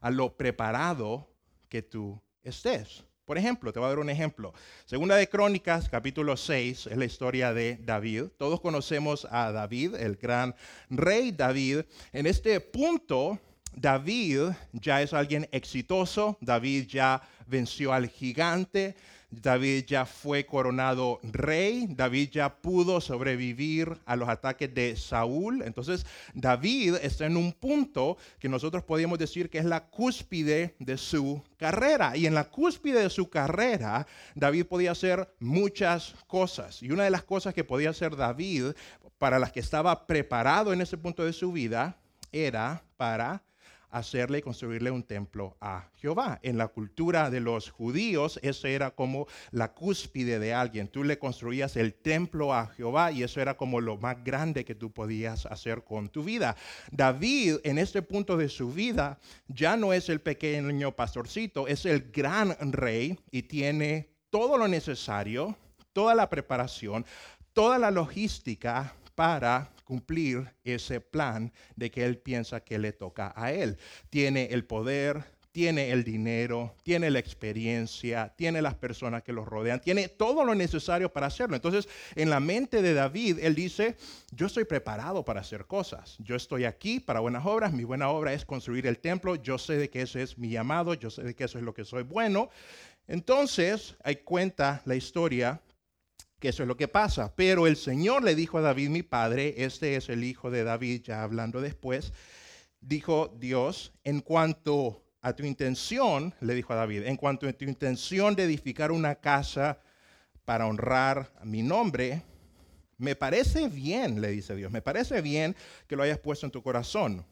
a 0.00 0.10
lo 0.10 0.36
preparado 0.36 1.28
que 1.68 1.82
tú 1.82 2.20
estés. 2.42 3.04
Por 3.24 3.38
ejemplo, 3.38 3.72
te 3.72 3.78
voy 3.78 3.86
a 3.86 3.90
dar 3.90 4.00
un 4.00 4.10
ejemplo. 4.10 4.52
Segunda 4.86 5.14
de 5.14 5.28
Crónicas, 5.28 5.88
capítulo 5.88 6.36
6, 6.36 6.88
es 6.88 6.96
la 6.96 7.04
historia 7.04 7.52
de 7.54 7.76
David. 7.76 8.24
Todos 8.36 8.60
conocemos 8.60 9.24
a 9.30 9.52
David, 9.52 9.94
el 9.94 10.16
gran 10.16 10.54
rey 10.88 11.30
David. 11.30 11.82
En 12.12 12.26
este 12.26 12.60
punto, 12.60 13.38
David 13.72 14.50
ya 14.72 15.00
es 15.00 15.12
alguien 15.12 15.48
exitoso, 15.52 16.38
David 16.40 16.88
ya 16.88 17.22
venció 17.46 17.92
al 17.92 18.08
gigante, 18.08 18.96
David 19.30 19.84
ya 19.86 20.06
fue 20.06 20.44
coronado 20.44 21.20
rey, 21.22 21.86
David 21.88 22.30
ya 22.32 22.56
pudo 22.56 23.00
sobrevivir 23.00 23.98
a 24.04 24.16
los 24.16 24.28
ataques 24.28 24.74
de 24.74 24.96
Saúl. 24.96 25.62
Entonces 25.62 26.04
David 26.34 26.96
está 27.02 27.26
en 27.26 27.36
un 27.36 27.52
punto 27.52 28.16
que 28.38 28.48
nosotros 28.48 28.82
podríamos 28.82 29.18
decir 29.18 29.48
que 29.48 29.58
es 29.58 29.64
la 29.64 29.86
cúspide 29.86 30.74
de 30.78 30.96
su 30.96 31.42
carrera. 31.56 32.16
Y 32.16 32.26
en 32.26 32.34
la 32.34 32.50
cúspide 32.50 33.02
de 33.02 33.10
su 33.10 33.30
carrera, 33.30 34.06
David 34.34 34.66
podía 34.66 34.92
hacer 34.92 35.32
muchas 35.38 36.14
cosas. 36.26 36.82
Y 36.82 36.90
una 36.90 37.04
de 37.04 37.10
las 37.10 37.22
cosas 37.22 37.54
que 37.54 37.64
podía 37.64 37.90
hacer 37.90 38.16
David, 38.16 38.72
para 39.18 39.38
las 39.38 39.52
que 39.52 39.60
estaba 39.60 40.06
preparado 40.06 40.72
en 40.72 40.80
ese 40.80 40.96
punto 40.96 41.24
de 41.24 41.32
su 41.32 41.52
vida, 41.52 41.96
era 42.32 42.82
para 42.96 43.42
hacerle 43.90 44.38
y 44.38 44.42
construirle 44.42 44.90
un 44.90 45.02
templo 45.02 45.56
a 45.60 45.90
Jehová. 45.96 46.38
En 46.42 46.58
la 46.58 46.68
cultura 46.68 47.30
de 47.30 47.40
los 47.40 47.70
judíos, 47.70 48.38
eso 48.42 48.68
era 48.68 48.90
como 48.92 49.26
la 49.50 49.72
cúspide 49.72 50.38
de 50.38 50.54
alguien. 50.54 50.88
Tú 50.88 51.04
le 51.04 51.18
construías 51.18 51.76
el 51.76 51.94
templo 51.94 52.54
a 52.54 52.66
Jehová 52.68 53.12
y 53.12 53.22
eso 53.22 53.40
era 53.40 53.56
como 53.56 53.80
lo 53.80 53.96
más 53.96 54.22
grande 54.24 54.64
que 54.64 54.74
tú 54.74 54.92
podías 54.92 55.46
hacer 55.46 55.84
con 55.84 56.08
tu 56.08 56.24
vida. 56.24 56.56
David, 56.90 57.56
en 57.64 57.78
este 57.78 58.02
punto 58.02 58.36
de 58.36 58.48
su 58.48 58.72
vida, 58.72 59.18
ya 59.48 59.76
no 59.76 59.92
es 59.92 60.08
el 60.08 60.20
pequeño 60.20 60.94
pastorcito, 60.94 61.66
es 61.66 61.86
el 61.86 62.10
gran 62.10 62.56
rey 62.72 63.18
y 63.30 63.42
tiene 63.42 64.10
todo 64.30 64.56
lo 64.56 64.68
necesario, 64.68 65.56
toda 65.92 66.14
la 66.14 66.30
preparación, 66.30 67.04
toda 67.52 67.78
la 67.78 67.90
logística 67.90 68.94
para 69.20 69.70
cumplir 69.84 70.50
ese 70.64 70.98
plan 70.98 71.52
de 71.76 71.90
que 71.90 72.06
él 72.06 72.16
piensa 72.16 72.60
que 72.60 72.78
le 72.78 72.92
toca 72.92 73.34
a 73.36 73.52
él. 73.52 73.76
Tiene 74.08 74.46
el 74.46 74.64
poder, 74.64 75.22
tiene 75.52 75.90
el 75.90 76.04
dinero, 76.04 76.74
tiene 76.84 77.10
la 77.10 77.18
experiencia, 77.18 78.32
tiene 78.34 78.62
las 78.62 78.76
personas 78.76 79.22
que 79.22 79.34
lo 79.34 79.44
rodean, 79.44 79.82
tiene 79.82 80.08
todo 80.08 80.42
lo 80.42 80.54
necesario 80.54 81.12
para 81.12 81.26
hacerlo. 81.26 81.54
Entonces, 81.54 81.86
en 82.14 82.30
la 82.30 82.40
mente 82.40 82.80
de 82.80 82.94
David, 82.94 83.40
él 83.42 83.54
dice, 83.54 83.98
yo 84.30 84.46
estoy 84.46 84.64
preparado 84.64 85.22
para 85.22 85.42
hacer 85.42 85.66
cosas. 85.66 86.16
Yo 86.20 86.34
estoy 86.34 86.64
aquí 86.64 86.98
para 86.98 87.20
buenas 87.20 87.44
obras. 87.44 87.74
Mi 87.74 87.84
buena 87.84 88.08
obra 88.08 88.32
es 88.32 88.46
construir 88.46 88.86
el 88.86 89.00
templo. 89.00 89.36
Yo 89.36 89.58
sé 89.58 89.76
de 89.76 89.90
que 89.90 90.00
eso 90.00 90.18
es 90.18 90.38
mi 90.38 90.48
llamado. 90.48 90.94
Yo 90.94 91.10
sé 91.10 91.24
de 91.24 91.34
que 91.34 91.44
eso 91.44 91.58
es 91.58 91.64
lo 91.64 91.74
que 91.74 91.84
soy 91.84 92.04
bueno. 92.04 92.48
Entonces, 93.06 93.96
hay 94.02 94.16
cuenta 94.16 94.80
la 94.86 94.94
historia 94.94 95.60
que 96.40 96.48
eso 96.48 96.62
es 96.62 96.66
lo 96.66 96.76
que 96.76 96.88
pasa. 96.88 97.34
Pero 97.36 97.66
el 97.66 97.76
Señor 97.76 98.24
le 98.24 98.34
dijo 98.34 98.58
a 98.58 98.62
David, 98.62 98.88
mi 98.88 99.02
padre, 99.02 99.54
este 99.58 99.94
es 99.94 100.08
el 100.08 100.24
hijo 100.24 100.50
de 100.50 100.64
David, 100.64 101.02
ya 101.02 101.22
hablando 101.22 101.60
después, 101.60 102.12
dijo 102.80 103.36
Dios, 103.38 103.92
en 104.02 104.20
cuanto 104.20 105.04
a 105.20 105.34
tu 105.34 105.44
intención, 105.44 106.34
le 106.40 106.54
dijo 106.54 106.72
a 106.72 106.76
David, 106.76 107.04
en 107.04 107.16
cuanto 107.16 107.46
a 107.46 107.52
tu 107.52 107.66
intención 107.66 108.34
de 108.34 108.44
edificar 108.44 108.90
una 108.90 109.16
casa 109.16 109.78
para 110.46 110.66
honrar 110.66 111.30
mi 111.44 111.62
nombre, 111.62 112.22
me 112.96 113.14
parece 113.14 113.68
bien, 113.68 114.20
le 114.20 114.28
dice 114.28 114.56
Dios, 114.56 114.72
me 114.72 114.82
parece 114.82 115.20
bien 115.20 115.54
que 115.86 115.96
lo 115.96 116.02
hayas 116.02 116.18
puesto 116.18 116.46
en 116.46 116.52
tu 116.52 116.62
corazón, 116.62 117.24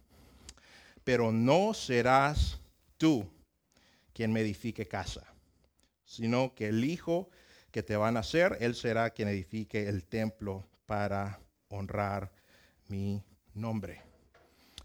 pero 1.03 1.33
no 1.33 1.73
serás 1.73 2.61
tú 2.99 3.27
quien 4.13 4.33
me 4.33 4.41
edifique 4.41 4.87
casa, 4.87 5.27
sino 6.05 6.55
que 6.55 6.69
el 6.69 6.85
Hijo 6.85 7.31
que 7.71 7.83
te 7.83 7.97
van 7.97 8.17
a 8.17 8.21
hacer, 8.21 8.57
Él 8.61 8.75
será 8.75 9.11
quien 9.11 9.29
edifique 9.29 9.89
el 9.89 10.05
templo 10.05 10.67
para 10.87 11.41
honrar 11.69 12.33
mi 12.89 13.23
nombre. 13.55 14.03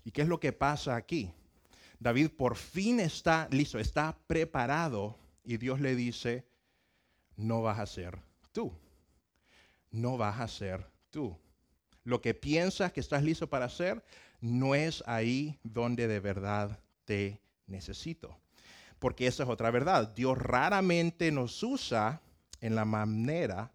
¿Y 0.04 0.12
qué 0.12 0.24
es 0.24 0.28
lo 0.28 0.40
que 0.40 0.52
pasa 0.52 0.96
aquí? 0.96 1.34
David 2.00 2.32
por 2.32 2.56
fin 2.58 3.00
está 3.00 3.48
listo, 3.52 3.80
está 3.80 4.18
preparado 4.28 5.18
y 5.46 5.58
Dios 5.58 5.80
le 5.80 5.96
dice, 5.96 6.46
no 7.38 7.62
vas 7.62 7.80
a 7.80 7.86
ser 7.86 8.20
tú, 8.52 8.74
no 9.92 10.18
vas 10.18 10.40
a 10.42 10.48
ser 10.48 10.86
tú. 11.10 11.38
Lo 12.04 12.22
que 12.22 12.34
piensas 12.34 12.92
que 12.92 13.00
estás 13.00 13.24
listo 13.24 13.50
para 13.50 13.66
hacer 13.66 14.04
no 14.42 14.75
es 14.75 15.02
ahí 15.08 15.58
donde 15.63 16.08
de 16.10 16.20
verdad 16.20 16.82
te 17.06 17.42
necesito. 17.66 18.38
Porque 19.00 19.28
esa 19.28 19.44
es 19.44 19.50
otra 19.50 19.72
verdad. 19.72 20.10
Dios 20.10 20.38
raramente 20.38 21.32
nos 21.32 21.63
usa 21.63 22.22
en 22.63 22.75
la 22.75 22.86
manera 22.86 23.74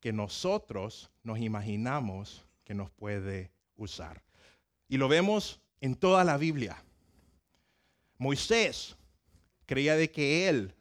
que 0.00 0.10
nosotros 0.10 1.10
nos 1.22 1.38
imaginamos 1.38 2.46
que 2.64 2.72
nos 2.72 2.90
puede 2.90 3.52
usar. 3.76 4.22
Y 4.88 4.96
lo 4.96 5.08
vemos 5.08 5.60
en 5.82 5.94
toda 5.94 6.24
la 6.24 6.38
Biblia. 6.38 6.82
Moisés 8.16 8.96
creía 9.66 9.94
de 9.94 10.10
que 10.10 10.48
él 10.48 10.74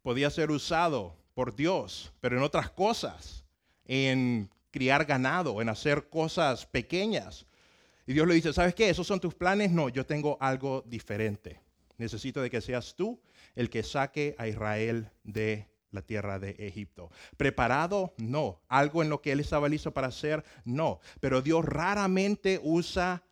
podía 0.00 0.30
ser 0.30 0.50
usado 0.50 1.14
por 1.34 1.54
Dios, 1.54 2.14
pero 2.18 2.38
en 2.38 2.42
otras 2.42 2.70
cosas, 2.70 3.44
en 3.84 4.48
criar 4.70 5.04
ganado, 5.04 5.60
en 5.60 5.68
hacer 5.68 6.08
cosas 6.08 6.64
pequeñas. 6.64 7.46
Y 8.06 8.14
Dios 8.14 8.26
le 8.26 8.32
dice, 8.32 8.54
¿sabes 8.54 8.74
qué? 8.74 8.88
¿Esos 8.88 9.06
son 9.06 9.20
tus 9.20 9.34
planes? 9.34 9.70
No, 9.70 9.90
yo 9.90 10.06
tengo 10.06 10.38
algo 10.40 10.82
diferente. 10.86 11.60
Necesito 11.98 12.40
de 12.40 12.48
que 12.48 12.62
seas 12.62 12.94
tú 12.96 13.20
el 13.54 13.68
que 13.68 13.82
saque 13.82 14.34
a 14.38 14.48
Israel 14.48 15.10
de 15.24 15.69
la 15.92 16.02
tierra 16.02 16.38
de 16.38 16.50
Egipto. 16.58 17.10
¿Preparado? 17.36 18.14
No. 18.18 18.60
¿Algo 18.68 19.02
en 19.02 19.10
lo 19.10 19.20
que 19.20 19.32
él 19.32 19.40
estaba 19.40 19.68
listo 19.68 19.92
para 19.92 20.08
hacer? 20.08 20.44
No. 20.64 21.00
Pero 21.20 21.42
Dios 21.42 21.64
raramente 21.64 22.60
usa 22.62 23.22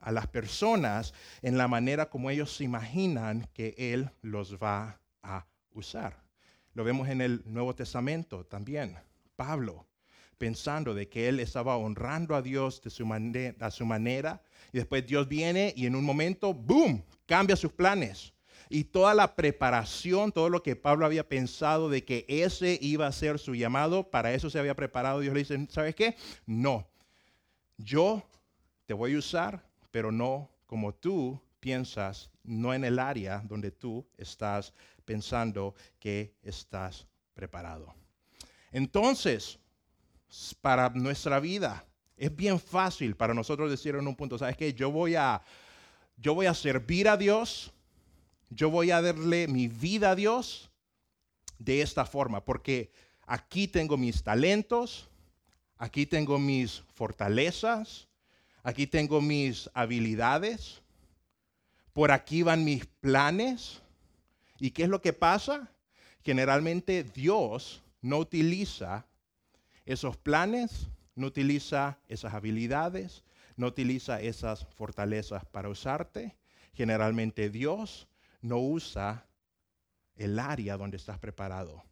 a 0.00 0.12
las 0.12 0.26
personas 0.28 1.14
en 1.42 1.58
la 1.58 1.68
manera 1.68 2.08
como 2.08 2.30
ellos 2.30 2.54
se 2.54 2.64
imaginan 2.64 3.48
que 3.52 3.74
Él 3.76 4.10
los 4.22 4.56
va 4.56 5.00
a 5.22 5.46
usar. 5.72 6.22
Lo 6.74 6.84
vemos 6.84 7.08
en 7.08 7.20
el 7.20 7.42
Nuevo 7.46 7.74
Testamento 7.74 8.44
también. 8.44 8.96
Pablo, 9.34 9.86
pensando 10.38 10.94
de 10.94 11.08
que 11.08 11.28
él 11.28 11.40
estaba 11.40 11.76
honrando 11.76 12.34
a 12.36 12.42
Dios 12.42 12.82
de 12.82 12.90
su 12.90 13.04
a 13.60 13.70
su 13.70 13.86
manera, 13.86 14.42
y 14.72 14.78
después 14.78 15.06
Dios 15.06 15.26
viene 15.26 15.72
y 15.76 15.86
en 15.86 15.96
un 15.96 16.04
momento, 16.04 16.54
¡boom!, 16.54 17.02
cambia 17.26 17.56
sus 17.56 17.72
planes 17.72 18.32
y 18.68 18.84
toda 18.84 19.14
la 19.14 19.34
preparación, 19.36 20.32
todo 20.32 20.48
lo 20.48 20.62
que 20.62 20.76
Pablo 20.76 21.06
había 21.06 21.28
pensado 21.28 21.88
de 21.88 22.04
que 22.04 22.24
ese 22.28 22.78
iba 22.80 23.06
a 23.06 23.12
ser 23.12 23.38
su 23.38 23.54
llamado, 23.54 24.10
para 24.10 24.32
eso 24.32 24.50
se 24.50 24.58
había 24.58 24.74
preparado. 24.74 25.20
Dios 25.20 25.34
le 25.34 25.40
dice, 25.40 25.66
¿sabes 25.70 25.94
qué? 25.94 26.16
No, 26.46 26.86
yo 27.76 28.22
te 28.86 28.94
voy 28.94 29.14
a 29.14 29.18
usar, 29.18 29.64
pero 29.90 30.10
no 30.10 30.50
como 30.66 30.94
tú 30.94 31.40
piensas, 31.60 32.30
no 32.44 32.74
en 32.74 32.84
el 32.84 32.98
área 32.98 33.42
donde 33.44 33.70
tú 33.70 34.06
estás 34.16 34.72
pensando 35.04 35.74
que 35.98 36.34
estás 36.42 37.06
preparado. 37.34 37.94
Entonces, 38.72 39.58
para 40.60 40.90
nuestra 40.90 41.40
vida, 41.40 41.84
es 42.16 42.34
bien 42.34 42.58
fácil 42.58 43.16
para 43.16 43.34
nosotros 43.34 43.70
decir 43.70 43.94
en 43.94 44.06
un 44.06 44.16
punto, 44.16 44.38
¿sabes 44.38 44.56
qué? 44.56 44.72
Yo 44.74 44.90
voy 44.90 45.14
a, 45.14 45.40
yo 46.16 46.34
voy 46.34 46.46
a 46.46 46.54
servir 46.54 47.08
a 47.08 47.16
Dios 47.16 47.72
yo 48.50 48.70
voy 48.70 48.90
a 48.90 49.02
darle 49.02 49.48
mi 49.48 49.68
vida 49.68 50.10
a 50.10 50.14
Dios 50.14 50.70
de 51.58 51.82
esta 51.82 52.04
forma, 52.04 52.44
porque 52.44 52.90
aquí 53.26 53.68
tengo 53.68 53.96
mis 53.96 54.22
talentos, 54.22 55.08
aquí 55.78 56.06
tengo 56.06 56.38
mis 56.38 56.82
fortalezas, 56.94 58.08
aquí 58.62 58.86
tengo 58.86 59.20
mis 59.20 59.70
habilidades, 59.74 60.82
por 61.92 62.12
aquí 62.12 62.42
van 62.42 62.64
mis 62.64 62.86
planes. 62.86 63.80
¿Y 64.58 64.70
qué 64.70 64.84
es 64.84 64.88
lo 64.88 65.00
que 65.00 65.12
pasa? 65.12 65.70
Generalmente 66.24 67.04
Dios 67.04 67.82
no 68.02 68.18
utiliza 68.18 69.06
esos 69.84 70.16
planes, 70.16 70.88
no 71.14 71.28
utiliza 71.28 71.98
esas 72.08 72.34
habilidades, 72.34 73.22
no 73.56 73.68
utiliza 73.68 74.20
esas 74.20 74.66
fortalezas 74.76 75.44
para 75.46 75.68
usarte. 75.68 76.36
Generalmente 76.74 77.48
Dios 77.48 78.06
no 78.40 78.58
usa 78.58 79.26
el 80.14 80.38
área 80.38 80.76
donde 80.76 80.96
estás 80.96 81.18
preparado. 81.18 81.82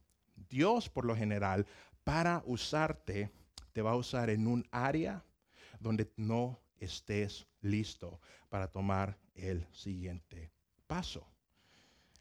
Dios, 0.49 0.89
por 0.89 1.05
lo 1.05 1.17
general, 1.17 1.67
para 2.05 2.43
usarte, 2.47 3.31
te 3.73 3.83
va 3.83 3.93
a 3.93 3.97
usar 3.97 4.31
en 4.31 4.47
un 4.47 4.67
área 4.71 5.25
donde 5.81 6.11
no 6.17 6.61
estés 6.79 7.47
listo 7.61 8.21
para 8.49 8.69
tomar 8.71 9.19
el 9.35 9.67
siguiente 9.73 10.51
paso. 10.87 11.27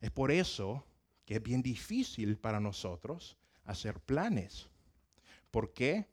Es 0.01 0.12
por 0.12 0.32
eso 0.32 0.86
que 1.25 1.36
es 1.36 1.44
bien 1.44 1.62
difícil 1.62 2.38
para 2.38 2.60
nosotros 2.60 3.38
hacer 3.65 4.00
planes. 4.00 4.68
¿Por 5.51 5.74
qué? 5.74 6.08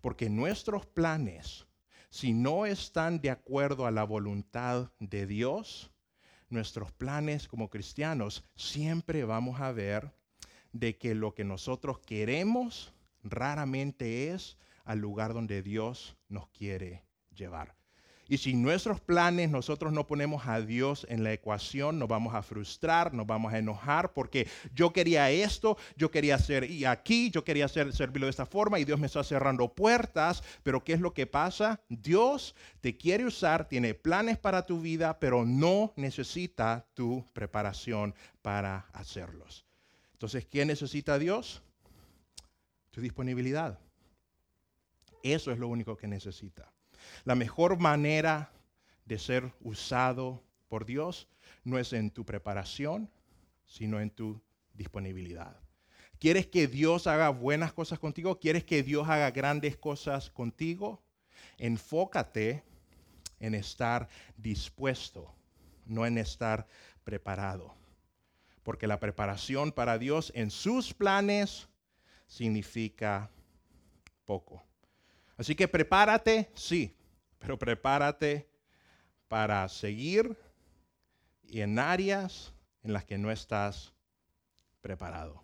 Porque 0.00 0.30
nuestros 0.30 0.86
planes, 0.86 1.66
si 2.08 2.32
no 2.32 2.66
están 2.66 3.20
de 3.20 3.30
acuerdo 3.30 3.86
a 3.86 3.90
la 3.90 4.04
voluntad 4.04 4.92
de 5.00 5.26
Dios, 5.26 5.90
nuestros 6.48 6.92
planes 6.92 7.48
como 7.48 7.70
cristianos, 7.70 8.44
siempre 8.56 9.24
vamos 9.24 9.60
a 9.60 9.72
ver 9.72 10.12
de 10.72 10.96
que 10.98 11.14
lo 11.14 11.34
que 11.34 11.44
nosotros 11.44 11.98
queremos 12.00 12.92
raramente 13.22 14.32
es 14.32 14.58
al 14.84 14.98
lugar 14.98 15.32
donde 15.34 15.62
Dios 15.62 16.16
nos 16.28 16.48
quiere 16.48 17.04
llevar. 17.34 17.76
Y 18.26 18.38
si 18.38 18.54
nuestros 18.54 19.00
planes 19.00 19.50
nosotros 19.50 19.92
no 19.92 20.06
ponemos 20.06 20.46
a 20.46 20.60
Dios 20.60 21.06
en 21.10 21.22
la 21.22 21.32
ecuación, 21.32 21.98
nos 21.98 22.08
vamos 22.08 22.34
a 22.34 22.42
frustrar, 22.42 23.12
nos 23.12 23.26
vamos 23.26 23.52
a 23.52 23.58
enojar 23.58 24.14
porque 24.14 24.48
yo 24.74 24.92
quería 24.94 25.30
esto, 25.30 25.76
yo 25.96 26.10
quería 26.10 26.36
hacer 26.36 26.70
y 26.70 26.86
aquí, 26.86 27.30
yo 27.30 27.44
quería 27.44 27.66
hacer, 27.66 27.92
servirlo 27.92 28.26
de 28.26 28.30
esta 28.30 28.46
forma 28.46 28.78
y 28.78 28.84
Dios 28.84 28.98
me 28.98 29.06
está 29.06 29.22
cerrando 29.22 29.74
puertas. 29.74 30.42
Pero 30.62 30.82
¿qué 30.82 30.94
es 30.94 31.00
lo 31.00 31.12
que 31.12 31.26
pasa? 31.26 31.82
Dios 31.90 32.54
te 32.80 32.96
quiere 32.96 33.26
usar, 33.26 33.68
tiene 33.68 33.92
planes 33.92 34.38
para 34.38 34.64
tu 34.64 34.80
vida, 34.80 35.18
pero 35.18 35.44
no 35.44 35.92
necesita 35.96 36.86
tu 36.94 37.26
preparación 37.34 38.14
para 38.40 38.86
hacerlos. 38.94 39.66
Entonces, 40.12 40.46
¿qué 40.46 40.64
necesita 40.64 41.18
Dios? 41.18 41.62
Tu 42.90 43.02
disponibilidad. 43.02 43.78
Eso 45.22 45.52
es 45.52 45.58
lo 45.58 45.68
único 45.68 45.96
que 45.96 46.06
necesita. 46.06 46.73
La 47.24 47.34
mejor 47.34 47.78
manera 47.78 48.52
de 49.04 49.18
ser 49.18 49.52
usado 49.60 50.42
por 50.68 50.84
Dios 50.84 51.28
no 51.62 51.78
es 51.78 51.92
en 51.92 52.10
tu 52.10 52.24
preparación, 52.24 53.10
sino 53.66 54.00
en 54.00 54.10
tu 54.10 54.40
disponibilidad. 54.72 55.56
¿Quieres 56.18 56.46
que 56.46 56.66
Dios 56.66 57.06
haga 57.06 57.28
buenas 57.30 57.72
cosas 57.72 57.98
contigo? 57.98 58.38
¿Quieres 58.38 58.64
que 58.64 58.82
Dios 58.82 59.08
haga 59.08 59.30
grandes 59.30 59.76
cosas 59.76 60.30
contigo? 60.30 61.02
Enfócate 61.58 62.62
en 63.40 63.54
estar 63.54 64.08
dispuesto, 64.36 65.34
no 65.84 66.06
en 66.06 66.18
estar 66.18 66.66
preparado. 67.04 67.74
Porque 68.62 68.86
la 68.86 69.00
preparación 69.00 69.72
para 69.72 69.98
Dios 69.98 70.32
en 70.34 70.50
sus 70.50 70.94
planes 70.94 71.68
significa 72.26 73.30
poco. 74.24 74.62
Así 75.36 75.54
que 75.54 75.68
prepárate, 75.68 76.50
sí, 76.54 76.96
pero 77.38 77.58
prepárate 77.58 78.48
para 79.28 79.68
seguir 79.68 80.36
y 81.42 81.60
en 81.60 81.78
áreas 81.78 82.52
en 82.82 82.92
las 82.92 83.04
que 83.04 83.18
no 83.18 83.30
estás 83.30 83.92
preparado. 84.80 85.42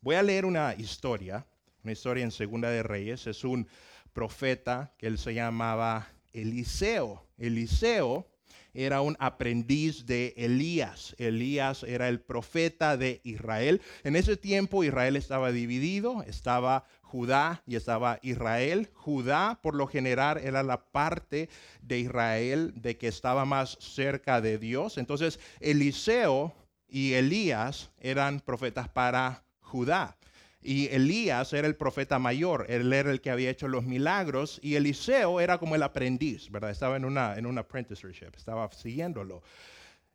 Voy 0.00 0.16
a 0.16 0.22
leer 0.22 0.44
una 0.44 0.74
historia, 0.74 1.46
una 1.82 1.92
historia 1.92 2.24
en 2.24 2.30
Segunda 2.30 2.70
de 2.70 2.82
Reyes. 2.82 3.26
Es 3.26 3.44
un 3.44 3.68
profeta 4.12 4.94
que 4.98 5.06
él 5.06 5.18
se 5.18 5.34
llamaba 5.34 6.08
Eliseo. 6.32 7.26
Eliseo 7.38 8.31
era 8.74 9.00
un 9.00 9.16
aprendiz 9.18 10.06
de 10.06 10.34
Elías. 10.36 11.14
Elías 11.18 11.82
era 11.82 12.08
el 12.08 12.20
profeta 12.20 12.96
de 12.96 13.20
Israel. 13.24 13.80
En 14.04 14.16
ese 14.16 14.36
tiempo 14.36 14.84
Israel 14.84 15.16
estaba 15.16 15.52
dividido, 15.52 16.22
estaba 16.22 16.84
Judá 17.02 17.62
y 17.66 17.76
estaba 17.76 18.18
Israel. 18.22 18.88
Judá, 18.94 19.60
por 19.62 19.74
lo 19.74 19.86
general, 19.86 20.38
era 20.38 20.62
la 20.62 20.86
parte 20.86 21.50
de 21.82 21.98
Israel 21.98 22.72
de 22.74 22.96
que 22.96 23.08
estaba 23.08 23.44
más 23.44 23.76
cerca 23.80 24.40
de 24.40 24.58
Dios. 24.58 24.96
Entonces, 24.96 25.38
Eliseo 25.60 26.54
y 26.88 27.12
Elías 27.12 27.90
eran 28.00 28.40
profetas 28.40 28.88
para 28.88 29.44
Judá. 29.60 30.16
Y 30.62 30.86
Elías 30.88 31.52
era 31.52 31.66
el 31.66 31.74
profeta 31.74 32.18
mayor, 32.18 32.66
él 32.68 32.92
era 32.92 33.10
el 33.10 33.20
que 33.20 33.30
había 33.30 33.50
hecho 33.50 33.66
los 33.66 33.84
milagros 33.84 34.60
y 34.62 34.76
Eliseo 34.76 35.40
era 35.40 35.58
como 35.58 35.74
el 35.74 35.82
aprendiz, 35.82 36.50
¿verdad? 36.50 36.70
Estaba 36.70 36.96
en 36.96 37.04
una 37.04 37.36
en 37.36 37.46
un 37.46 37.58
apprenticeship, 37.58 38.36
estaba 38.36 38.70
siguiéndolo. 38.72 39.42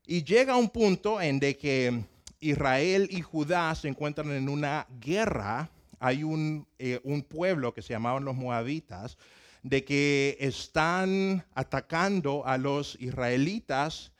Y 0.05 0.23
llega 0.23 0.55
un 0.55 0.69
punto 0.69 1.21
en 1.21 1.39
de 1.39 1.57
que 1.57 2.01
Israel 2.39 3.09
y 3.11 3.21
Judá 3.21 3.75
se 3.75 3.89
encuentran 3.89 4.31
en 4.31 4.47
una 4.47 4.87
guerra 5.01 5.69
hay 5.99 6.21
eh, 6.79 6.99
un, 7.03 7.21
pueblo 7.23 7.73
que 7.73 7.81
se 7.81 7.93
llamaban 7.93 8.25
los 8.25 8.35
moabitas, 8.35 9.17
de 9.63 9.83
que 9.83 10.37
están 10.39 11.45
atacando 11.55 12.45
a 12.45 12.57
los 12.57 12.97
israelitas 12.99 14.11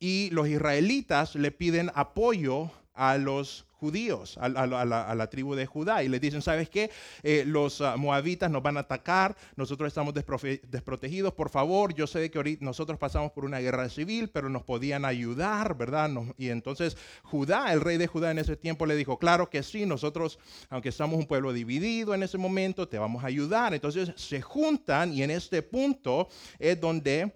y 0.00 0.30
los 0.30 0.48
israelitas 0.48 1.34
le 1.34 1.50
piden 1.50 1.90
apoyo 1.94 2.70
a 2.98 3.16
los 3.16 3.64
judíos, 3.78 4.36
a, 4.40 4.48
la, 4.48 5.30
tribu 5.30 5.54
de 5.54 5.64
Judá, 5.64 6.02
y 6.02 6.08
le 6.08 6.18
dicen, 6.18 6.42
¿sabes 6.42 6.68
qué? 6.68 6.90
Eh, 7.22 7.44
los 7.46 7.80
ah, 7.80 7.96
moabitas 7.96 8.50
nos 8.50 8.60
van 8.60 8.76
a 8.76 8.80
atacar, 8.80 9.36
nosotros 9.54 9.86
estamos 9.86 10.12
desprotegidos, 10.14 11.32
por 11.34 11.48
favor, 11.48 11.94
yo 11.94 12.08
sé 12.08 12.28
que 12.28 12.38
ahorita 12.38 12.64
nosotros 12.64 12.98
pasamos 12.98 13.30
por 13.30 13.44
una 13.44 13.60
guerra 13.60 13.88
civil, 13.88 14.30
pero 14.30 14.48
nos 14.48 14.64
podían 14.64 15.04
ayudar, 15.04 15.76
¿verdad? 15.76 16.10
y 16.36 16.48
entonces 16.48 16.96
Judá, 17.22 17.72
el 17.72 17.80
rey 17.80 17.98
de 17.98 18.08
Judá 18.08 18.32
en 18.32 18.38
ese 18.38 18.56
tiempo 18.56 18.84
le 18.84 18.96
dijo, 18.96 19.16
claro 19.18 19.48
que 19.48 19.62
sí, 19.62 19.86
nosotros, 19.86 20.40
aunque 20.70 20.90
somos 20.90 21.16
un 21.18 21.26
pueblo 21.26 21.52
dividido 21.52 22.14
en 22.14 22.24
ese 22.24 22.36
momento, 22.36 22.88
te 22.88 22.98
vamos 22.98 23.22
a 23.22 23.28
ayudar. 23.28 23.74
Entonces 23.74 24.12
se 24.16 24.42
juntan 24.42 25.12
y 25.12 25.22
en 25.22 25.30
este 25.30 25.62
punto 25.62 26.28
es 26.58 26.80
donde 26.80 27.32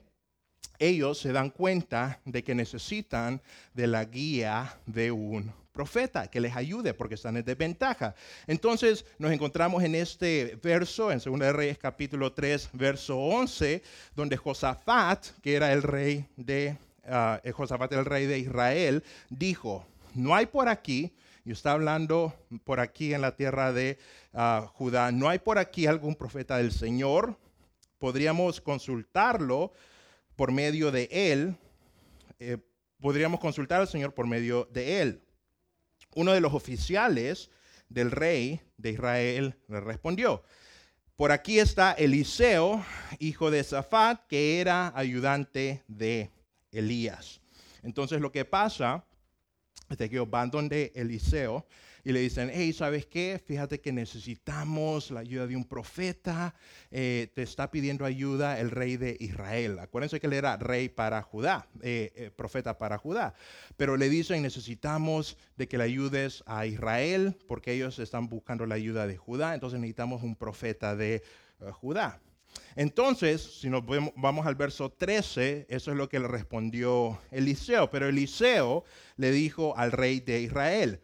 ellos 0.83 1.19
se 1.19 1.33
dan 1.33 1.51
cuenta 1.51 2.21
de 2.25 2.43
que 2.43 2.55
necesitan 2.55 3.41
de 3.73 3.87
la 3.87 4.05
guía 4.05 4.79
de 4.87 5.13
un 5.13 5.53
profeta 5.73 6.29
que 6.29 6.41
les 6.41 6.55
ayude 6.57 6.93
porque 6.93 7.15
están 7.15 7.37
en 7.37 7.45
desventaja. 7.45 8.15
Entonces 8.47 9.07
nos 9.19 9.33
encontramos 9.33 9.83
en 9.85 9.95
este 9.95 10.59
verso, 10.63 11.11
en 11.11 11.19
2 11.19 11.53
Reyes 11.53 11.79
capítulo 11.79 12.33
3, 12.33 12.71
verso 12.73 13.17
11, 13.17 13.83
donde 14.15 14.37
Josafat, 14.37 15.27
que 15.41 15.55
era 15.55 15.73
el 15.73 15.83
rey 15.83 16.27
de, 16.37 16.77
uh, 17.07 17.53
Josafat 17.53 17.93
el 17.93 18.05
rey 18.05 18.27
de 18.27 18.39
Israel, 18.39 19.05
dijo, 19.31 19.87
no 20.15 20.35
hay 20.35 20.47
por 20.47 20.69
aquí, 20.69 21.13
y 21.45 21.53
está 21.53 21.73
hablando 21.73 22.35
por 22.65 22.81
aquí 22.81 23.15
en 23.15 23.21
la 23.21 23.35
tierra 23.35 23.73
de 23.73 23.99
ah, 24.33 24.71
Judá, 24.75 25.11
no 25.11 25.29
hay 25.29 25.39
por 25.39 25.59
aquí 25.59 25.87
algún 25.87 26.15
profeta 26.15 26.59
del 26.59 26.71
Señor, 26.71 27.37
podríamos 27.99 28.61
consultarlo 28.61 29.73
por 30.43 30.51
medio 30.51 30.91
de 30.91 31.09
él, 31.13 31.57
eh, 32.41 32.59
podríamos 33.01 33.39
consultar 33.39 33.81
al 33.81 33.87
Señor 33.87 34.13
por 34.13 34.27
medio 34.27 34.69
de 34.73 35.01
él 35.01 35.23
uno 36.17 36.33
de 36.33 36.41
los 36.41 36.53
oficiales 36.53 37.49
del 37.89 38.11
rey 38.11 38.61
de 38.77 38.91
Israel 38.91 39.55
le 39.69 39.79
respondió, 39.79 40.43
por 41.15 41.31
aquí 41.31 41.61
está 41.61 41.93
Eliseo, 41.93 42.85
hijo 43.21 43.53
de 43.53 43.63
Zafat, 43.63 44.27
que 44.27 44.61
era 44.61 44.93
ayudante 44.97 45.85
de 45.87 46.33
Elías. 46.73 47.41
Entonces 47.85 48.21
lo 48.21 48.33
que 48.33 48.45
pasa 48.45 49.05
es 49.97 50.11
que 50.11 50.19
van 50.19 50.51
donde 50.51 50.91
Eliseo 50.97 51.69
y 52.05 52.13
le 52.13 52.21
dicen, 52.21 52.51
hey, 52.53 52.73
¿sabes 52.73 53.07
qué? 53.07 53.41
Fíjate 53.45 53.81
que 53.81 53.93
necesitamos 53.93 55.11
la 55.11 55.21
ayuda 55.21 55.47
de 55.47 55.57
un 55.57 55.65
profeta, 55.65 56.55
eh, 56.91 57.31
te 57.35 57.43
está 57.43 57.71
pidiendo 57.71 58.05
ayuda 58.05 58.59
el 58.59 58.71
rey 58.71 58.97
de 58.97 59.17
Israel. 59.21 59.79
Acuérdense 59.79 60.19
que 60.19 60.27
él 60.27 60.33
era 60.33 60.57
rey 60.57 60.89
para 60.89 61.23
Judá, 61.23 61.69
eh, 61.81 62.13
eh, 62.17 62.31
profeta 62.35 62.79
para 62.79 62.99
Judá, 62.99 63.35
pero 63.77 63.97
le 63.97 64.09
dicen, 64.09 64.43
necesitamos 64.43 65.37
de 65.57 65.69
que 65.69 65.79
le 65.79 65.85
ayudes 65.85 66.43
a 66.47 66.67
Israel 66.67 67.37
porque 67.47 67.73
ellos 67.73 67.99
están 67.99 68.29
buscando 68.29 68.67
la 68.67 68.75
ayuda 68.75 69.07
de 69.07 69.17
Judá, 69.17 69.55
entonces 69.55 69.79
necesitamos 69.79 70.23
un 70.23 70.35
profeta 70.35 70.97
de 70.97 71.23
Judá. 71.73 72.21
Entonces, 72.75 73.61
si 73.61 73.69
nos 73.71 73.83
vamos 74.17 74.47
al 74.47 74.55
verso 74.55 74.91
13, 74.91 75.67
eso 75.69 75.91
es 75.91 75.97
lo 75.97 76.09
que 76.09 76.19
le 76.19 76.29
respondió 76.29 77.19
Eliseo. 77.31 77.91
Pero 77.91 78.09
Eliseo 78.09 78.85
le 79.17 79.31
dijo 79.31 79.77
al 79.77 79.93
rey 79.93 80.21
de 80.21 80.41
Israel, 80.41 81.01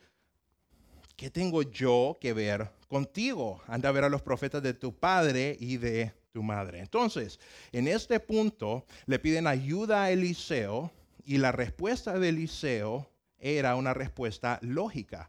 ¿qué 1.18 1.31
tengo 1.31 1.62
yo 1.62 2.16
que 2.20 2.33
ver 2.33 2.70
contigo? 2.87 3.61
Anda 3.66 3.88
a 3.88 3.92
ver 3.92 4.04
a 4.04 4.09
los 4.09 4.22
profetas 4.22 4.62
de 4.62 4.72
tu 4.72 4.94
padre 4.94 5.57
y 5.59 5.76
de 5.76 6.12
tu 6.31 6.44
madre. 6.44 6.78
Entonces, 6.78 7.40
en 7.72 7.88
este 7.88 8.20
punto 8.20 8.87
le 9.04 9.18
piden 9.18 9.48
ayuda 9.48 10.04
a 10.04 10.11
Eliseo 10.12 10.92
y 11.24 11.38
la 11.38 11.50
respuesta 11.50 12.20
de 12.20 12.28
Eliseo 12.28 13.11
era 13.40 13.74
una 13.74 13.94
respuesta 13.94 14.61
lógica, 14.62 15.28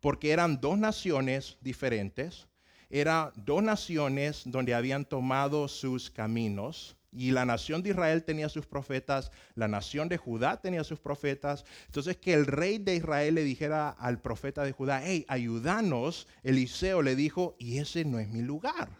porque 0.00 0.30
eran 0.30 0.62
dos 0.62 0.78
naciones 0.78 1.58
diferentes, 1.60 2.48
eran 2.88 3.30
dos 3.36 3.62
naciones 3.62 4.44
donde 4.46 4.74
habían 4.74 5.04
tomado 5.04 5.68
sus 5.68 6.10
caminos, 6.10 6.96
y 7.10 7.30
la 7.30 7.44
nación 7.44 7.82
de 7.82 7.90
Israel 7.90 8.24
tenía 8.24 8.48
sus 8.48 8.66
profetas, 8.66 9.30
la 9.54 9.68
nación 9.68 10.08
de 10.08 10.18
Judá 10.18 10.60
tenía 10.60 10.84
sus 10.84 11.00
profetas. 11.00 11.64
Entonces 11.86 12.16
que 12.16 12.34
el 12.34 12.46
rey 12.46 12.78
de 12.78 12.96
Israel 12.96 13.34
le 13.34 13.44
dijera 13.44 13.90
al 13.90 14.20
profeta 14.20 14.62
de 14.62 14.72
Judá, 14.72 15.00
hey, 15.02 15.24
ayúdanos, 15.28 16.26
Eliseo 16.42 17.02
le 17.02 17.16
dijo, 17.16 17.56
y 17.58 17.78
ese 17.78 18.04
no 18.04 18.18
es 18.18 18.28
mi 18.28 18.42
lugar. 18.42 18.90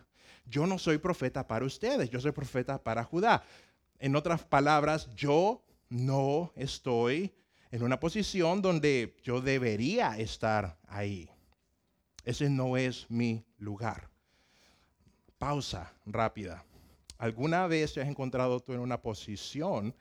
Yo 0.47 0.67
no 0.67 0.79
soy 0.79 0.99
profeta 0.99 1.47
para 1.47 1.67
ustedes, 1.67 2.09
yo 2.09 2.21
soy 2.21 2.33
profeta 2.33 2.83
para 2.83 3.05
Judá. 3.05 3.45
En 3.99 4.17
otras 4.17 4.45
palabras, 4.45 5.11
yo 5.15 5.63
no 5.91 6.53
estoy 6.57 7.35
en 7.71 7.83
una 7.83 8.01
posición 8.01 8.63
donde 8.63 9.17
yo 9.23 9.41
debería 9.41 10.17
estar 10.17 10.79
ahí. 10.87 11.29
Ese 12.25 12.49
no 12.49 12.77
es 12.77 13.11
mi 13.11 13.45
lugar. 13.59 14.09
Pausa 15.39 15.93
rápida. 16.07 16.65
¿Alguna 17.19 17.67
vez 17.67 17.95
te 17.95 18.01
has 18.01 18.09
encontrado 18.09 18.61
tú 18.61 18.73
en 18.73 18.79
una 18.79 19.03
posición 19.03 19.93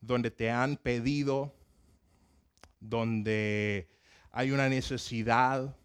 donde 0.00 0.30
te 0.30 0.50
han 0.50 0.76
pedido, 0.76 1.52
donde 2.78 3.88
hay 4.30 4.52
una 4.52 4.68
necesidad 4.68 5.76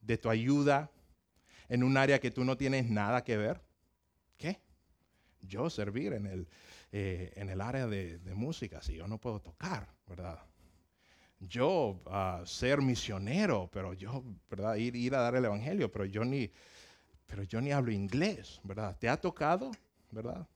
de 0.00 0.18
tu 0.18 0.30
ayuda 0.30 0.88
en 1.68 1.82
un 1.82 1.96
área 1.96 2.20
que 2.20 2.30
tú 2.30 2.44
no 2.44 2.56
tienes 2.56 2.88
nada 2.88 3.24
que 3.24 3.36
ver? 3.36 3.60
¿Qué? 4.36 4.60
Yo 5.40 5.68
servir 5.68 6.12
en 6.12 6.26
el, 6.26 6.48
eh, 6.92 7.32
en 7.34 7.50
el 7.50 7.60
área 7.60 7.88
de, 7.88 8.20
música, 8.36 8.82
si 8.82 8.94
yo 8.94 9.08
no 9.08 9.18
puedo 9.18 9.40
tocar, 9.40 9.88
¿verdad? 10.06 10.38
Yo 11.40 12.00
uh, 12.06 12.46
ser 12.46 12.82
misionero, 12.82 13.68
pero 13.72 13.94
yo, 13.94 14.22
¿verdad? 14.48 14.76
Ir, 14.76 14.94
ir 14.94 15.16
a 15.16 15.22
dar 15.22 15.34
el 15.34 15.44
evangelio, 15.44 15.90
pero 15.90 16.04
yo 16.04 16.24
ni, 16.24 16.52
pero 17.32 17.44
yo 17.44 17.62
ni 17.62 17.72
hablo 17.72 17.90
inglés, 17.90 18.60
¿verdad? 18.62 18.94
¿Te 18.98 19.08
ha 19.08 19.16
tocado? 19.16 19.70
¿Verdad? 20.10 20.46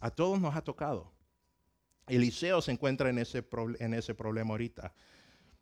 A 0.00 0.10
todos 0.10 0.40
nos 0.40 0.56
ha 0.56 0.62
tocado. 0.62 1.12
Eliseo 2.06 2.62
se 2.62 2.72
encuentra 2.72 3.10
en 3.10 3.18
ese, 3.18 3.46
en 3.78 3.92
ese 3.92 4.14
problema 4.14 4.52
ahorita. 4.52 4.94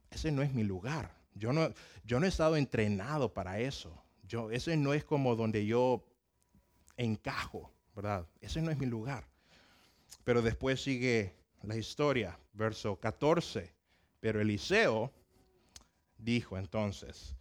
Ese 0.09 0.31
no 0.31 0.43
es 0.43 0.55
mi 0.55 0.63
lugar. 0.63 1.13
Yo 1.35 1.53
no, 1.53 1.75
yo 2.05 2.21
no 2.21 2.27
he 2.27 2.29
estado 2.29 2.55
entrenado 2.55 3.35
para 3.35 3.59
eso. 3.59 4.01
Yo, 4.23 4.53
ese 4.53 4.77
no 4.77 4.95
es 4.95 5.05
como 5.05 5.35
donde 5.35 5.67
yo 5.67 6.07
encajo, 6.97 7.73
¿verdad? 7.97 8.25
Ese 8.41 8.63
no 8.63 8.71
es 8.71 8.79
mi 8.79 8.87
lugar. 8.87 9.27
Pero 10.23 10.43
después 10.43 10.81
sigue 10.81 11.35
la 11.65 11.75
historia, 11.75 12.39
verso 12.53 13.01
14. 13.01 13.75
Pero 14.21 14.41
Eliseo 14.41 15.13
dijo 16.19 16.57
entonces, 16.57 17.35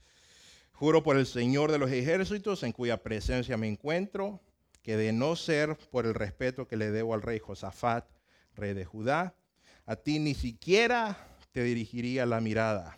juro 0.75 1.03
por 1.03 1.17
el 1.17 1.25
Señor 1.25 1.71
de 1.71 1.77
los 1.77 1.89
ejércitos 1.89 2.63
en 2.63 2.73
cuya 2.73 3.01
presencia 3.01 3.57
me 3.57 3.67
encuentro, 3.67 4.41
que 4.83 4.97
de 4.97 5.13
no 5.13 5.35
ser 5.35 5.77
por 5.89 6.05
el 6.05 6.13
respeto 6.13 6.67
que 6.67 6.75
le 6.75 6.91
debo 6.91 7.13
al 7.13 7.21
rey 7.21 7.39
Josafat, 7.39 8.05
rey 8.55 8.73
de 8.73 8.85
Judá, 8.85 9.35
a 9.85 9.95
ti 9.95 10.19
ni 10.19 10.33
siquiera 10.33 11.17
te 11.53 11.63
dirigiría 11.63 12.25
la 12.25 12.41
mirada. 12.41 12.97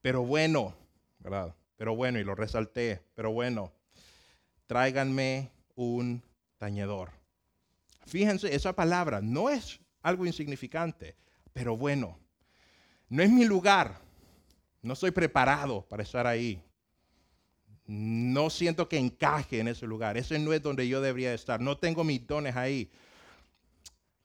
Pero 0.00 0.24
bueno, 0.24 0.74
¿verdad? 1.18 1.54
Pero 1.76 1.94
bueno, 1.94 2.18
y 2.18 2.24
lo 2.24 2.34
resalté, 2.34 3.02
pero 3.14 3.30
bueno, 3.30 3.72
tráiganme 4.66 5.50
un 5.74 6.22
tañedor. 6.56 7.10
Fíjense, 8.06 8.54
esa 8.54 8.74
palabra 8.74 9.20
no 9.20 9.50
es 9.50 9.80
algo 10.02 10.24
insignificante, 10.24 11.14
pero 11.52 11.76
bueno, 11.76 12.18
no 13.08 13.22
es 13.22 13.30
mi 13.30 13.44
lugar, 13.44 14.00
no 14.84 14.92
estoy 14.92 15.10
preparado 15.12 15.82
para 15.88 16.02
estar 16.02 16.26
ahí. 16.26 16.62
No 17.86 18.50
siento 18.50 18.86
que 18.86 18.98
encaje 18.98 19.58
en 19.58 19.68
ese 19.68 19.86
lugar. 19.86 20.18
Ese 20.18 20.38
no 20.38 20.52
es 20.52 20.62
donde 20.62 20.86
yo 20.86 21.00
debería 21.00 21.32
estar. 21.32 21.58
No 21.60 21.78
tengo 21.78 22.04
mis 22.04 22.26
dones 22.26 22.54
ahí. 22.54 22.90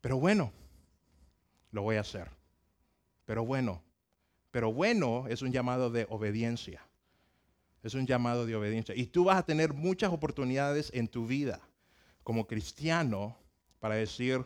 Pero 0.02 0.19
bueno, 0.19 0.52
lo 1.72 1.82
voy 1.82 1.95
a 1.95 2.02
hacer. 2.02 2.30
Pero 3.26 3.45
bueno, 3.45 3.82
pero 4.52 4.74
bueno 4.74 5.28
es 5.30 5.41
un 5.41 5.54
llamado 5.54 5.89
de 5.89 6.06
obediencia. 6.10 6.86
Es 7.82 7.93
un 7.93 8.06
llamado 8.06 8.45
de 8.45 8.56
obediencia. 8.56 8.93
Y 8.95 9.06
tú 9.06 9.24
vas 9.24 9.38
a 9.38 9.45
tener 9.45 9.74
muchas 9.74 10.12
oportunidades 10.12 10.91
en 10.93 11.08
tu 11.08 11.26
vida 11.26 11.62
como 12.24 12.48
cristiano 12.48 13.38
para 13.80 13.95
decir, 13.95 14.45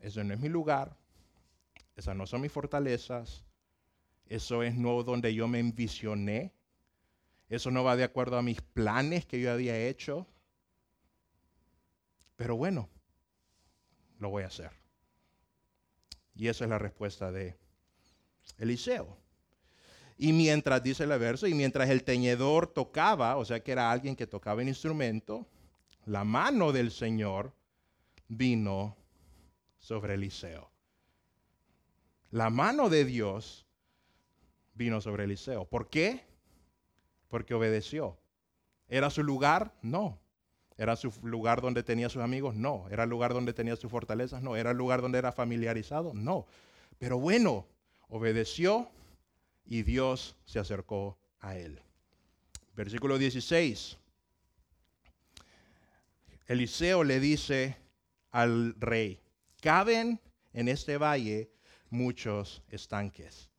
eso 0.00 0.24
no 0.24 0.34
es 0.34 0.40
mi 0.40 0.48
lugar, 0.48 0.96
esas 1.94 2.16
no 2.16 2.26
son 2.26 2.40
mis 2.40 2.50
fortalezas, 2.50 3.45
eso 4.28 4.62
es 4.62 4.76
no 4.76 5.02
donde 5.02 5.34
yo 5.34 5.48
me 5.48 5.58
envisioné, 5.58 6.52
eso 7.48 7.70
no 7.70 7.84
va 7.84 7.96
de 7.96 8.04
acuerdo 8.04 8.36
a 8.38 8.42
mis 8.42 8.60
planes 8.60 9.24
que 9.24 9.40
yo 9.40 9.52
había 9.52 9.78
hecho. 9.78 10.26
Pero 12.36 12.56
bueno, 12.56 12.88
lo 14.18 14.30
voy 14.30 14.42
a 14.42 14.48
hacer. 14.48 14.70
Y 16.34 16.48
esa 16.48 16.64
es 16.64 16.70
la 16.70 16.78
respuesta 16.78 17.30
de 17.30 17.56
Eliseo. 18.58 19.16
Y 20.18 20.32
mientras, 20.32 20.82
dice 20.82 21.04
el 21.04 21.10
verso, 21.10 21.46
y 21.46 21.54
mientras 21.54 21.88
el 21.90 22.02
teñedor 22.02 22.66
tocaba, 22.66 23.36
o 23.36 23.44
sea 23.44 23.62
que 23.62 23.72
era 23.72 23.90
alguien 23.90 24.16
que 24.16 24.26
tocaba 24.26 24.62
el 24.62 24.68
instrumento, 24.68 25.46
la 26.06 26.24
mano 26.24 26.72
del 26.72 26.90
Señor 26.90 27.54
vino 28.28 28.96
sobre 29.78 30.14
Eliseo. 30.14 30.70
La 32.30 32.50
mano 32.50 32.88
de 32.88 33.04
Dios 33.04 33.65
vino 34.76 35.00
sobre 35.00 35.24
Eliseo. 35.24 35.64
¿Por 35.64 35.88
qué? 35.88 36.24
Porque 37.28 37.54
obedeció. 37.54 38.16
¿Era 38.88 39.10
su 39.10 39.22
lugar? 39.22 39.72
No. 39.82 40.18
¿Era 40.76 40.94
su 40.94 41.12
lugar 41.22 41.62
donde 41.62 41.82
tenía 41.82 42.08
sus 42.08 42.22
amigos? 42.22 42.54
No. 42.54 42.86
¿Era 42.90 43.04
el 43.04 43.10
lugar 43.10 43.32
donde 43.32 43.52
tenía 43.52 43.76
sus 43.76 43.90
fortalezas? 43.90 44.42
No. 44.42 44.56
¿Era 44.56 44.70
el 44.70 44.76
lugar 44.76 45.02
donde 45.02 45.18
era 45.18 45.32
familiarizado? 45.32 46.12
No. 46.14 46.46
Pero 46.98 47.18
bueno, 47.18 47.66
obedeció 48.08 48.88
y 49.64 49.82
Dios 49.82 50.36
se 50.44 50.58
acercó 50.58 51.18
a 51.40 51.56
él. 51.56 51.80
Versículo 52.74 53.18
16. 53.18 53.98
Eliseo 56.46 57.02
le 57.02 57.18
dice 57.18 57.76
al 58.30 58.74
rey, 58.78 59.18
caben 59.60 60.20
en 60.52 60.68
este 60.68 60.98
valle 60.98 61.50
muchos 61.90 62.62
estanques. 62.68 63.50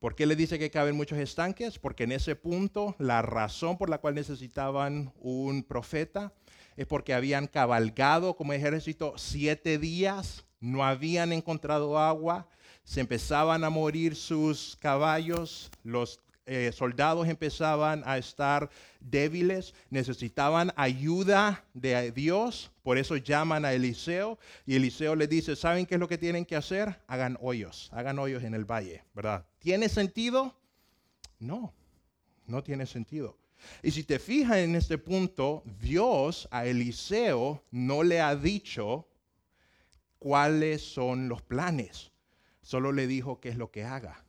¿Por 0.00 0.14
qué 0.14 0.26
le 0.26 0.36
dice 0.36 0.60
que 0.60 0.70
caben 0.70 0.96
muchos 0.96 1.18
estanques? 1.18 1.80
Porque 1.80 2.04
en 2.04 2.12
ese 2.12 2.36
punto 2.36 2.94
la 2.98 3.20
razón 3.20 3.76
por 3.76 3.90
la 3.90 3.98
cual 3.98 4.14
necesitaban 4.14 5.12
un 5.18 5.64
profeta 5.64 6.32
es 6.76 6.86
porque 6.86 7.14
habían 7.14 7.48
cabalgado 7.48 8.36
como 8.36 8.52
ejército 8.52 9.14
siete 9.16 9.76
días, 9.78 10.44
no 10.60 10.84
habían 10.84 11.32
encontrado 11.32 11.98
agua, 11.98 12.48
se 12.84 13.00
empezaban 13.00 13.64
a 13.64 13.70
morir 13.70 14.14
sus 14.14 14.76
caballos, 14.76 15.68
los 15.82 16.20
eh, 16.48 16.72
soldados 16.72 17.28
empezaban 17.28 18.02
a 18.06 18.18
estar 18.18 18.70
débiles, 19.00 19.74
necesitaban 19.90 20.72
ayuda 20.76 21.64
de 21.74 22.10
Dios, 22.10 22.70
por 22.82 22.98
eso 22.98 23.16
llaman 23.16 23.64
a 23.64 23.72
Eliseo 23.72 24.38
y 24.66 24.76
Eliseo 24.76 25.14
les 25.14 25.28
dice, 25.28 25.54
¿saben 25.54 25.86
qué 25.86 25.94
es 25.94 26.00
lo 26.00 26.08
que 26.08 26.18
tienen 26.18 26.44
que 26.44 26.56
hacer? 26.56 27.00
Hagan 27.06 27.38
hoyos, 27.40 27.90
hagan 27.92 28.18
hoyos 28.18 28.42
en 28.42 28.54
el 28.54 28.64
valle, 28.64 29.04
¿verdad? 29.14 29.46
¿Tiene 29.58 29.88
sentido? 29.88 30.56
No, 31.38 31.72
no 32.46 32.62
tiene 32.62 32.86
sentido. 32.86 33.36
Y 33.82 33.90
si 33.90 34.02
te 34.04 34.18
fijas 34.18 34.58
en 34.58 34.74
este 34.74 34.98
punto, 34.98 35.62
Dios 35.80 36.48
a 36.50 36.66
Eliseo 36.66 37.62
no 37.70 38.02
le 38.02 38.20
ha 38.20 38.34
dicho 38.34 39.06
cuáles 40.18 40.82
son 40.82 41.28
los 41.28 41.42
planes 41.42 42.10
solo 42.68 42.92
le 42.92 43.06
dijo 43.06 43.40
qué 43.40 43.48
es 43.48 43.56
lo 43.56 43.70
que 43.70 43.84
haga. 43.84 44.22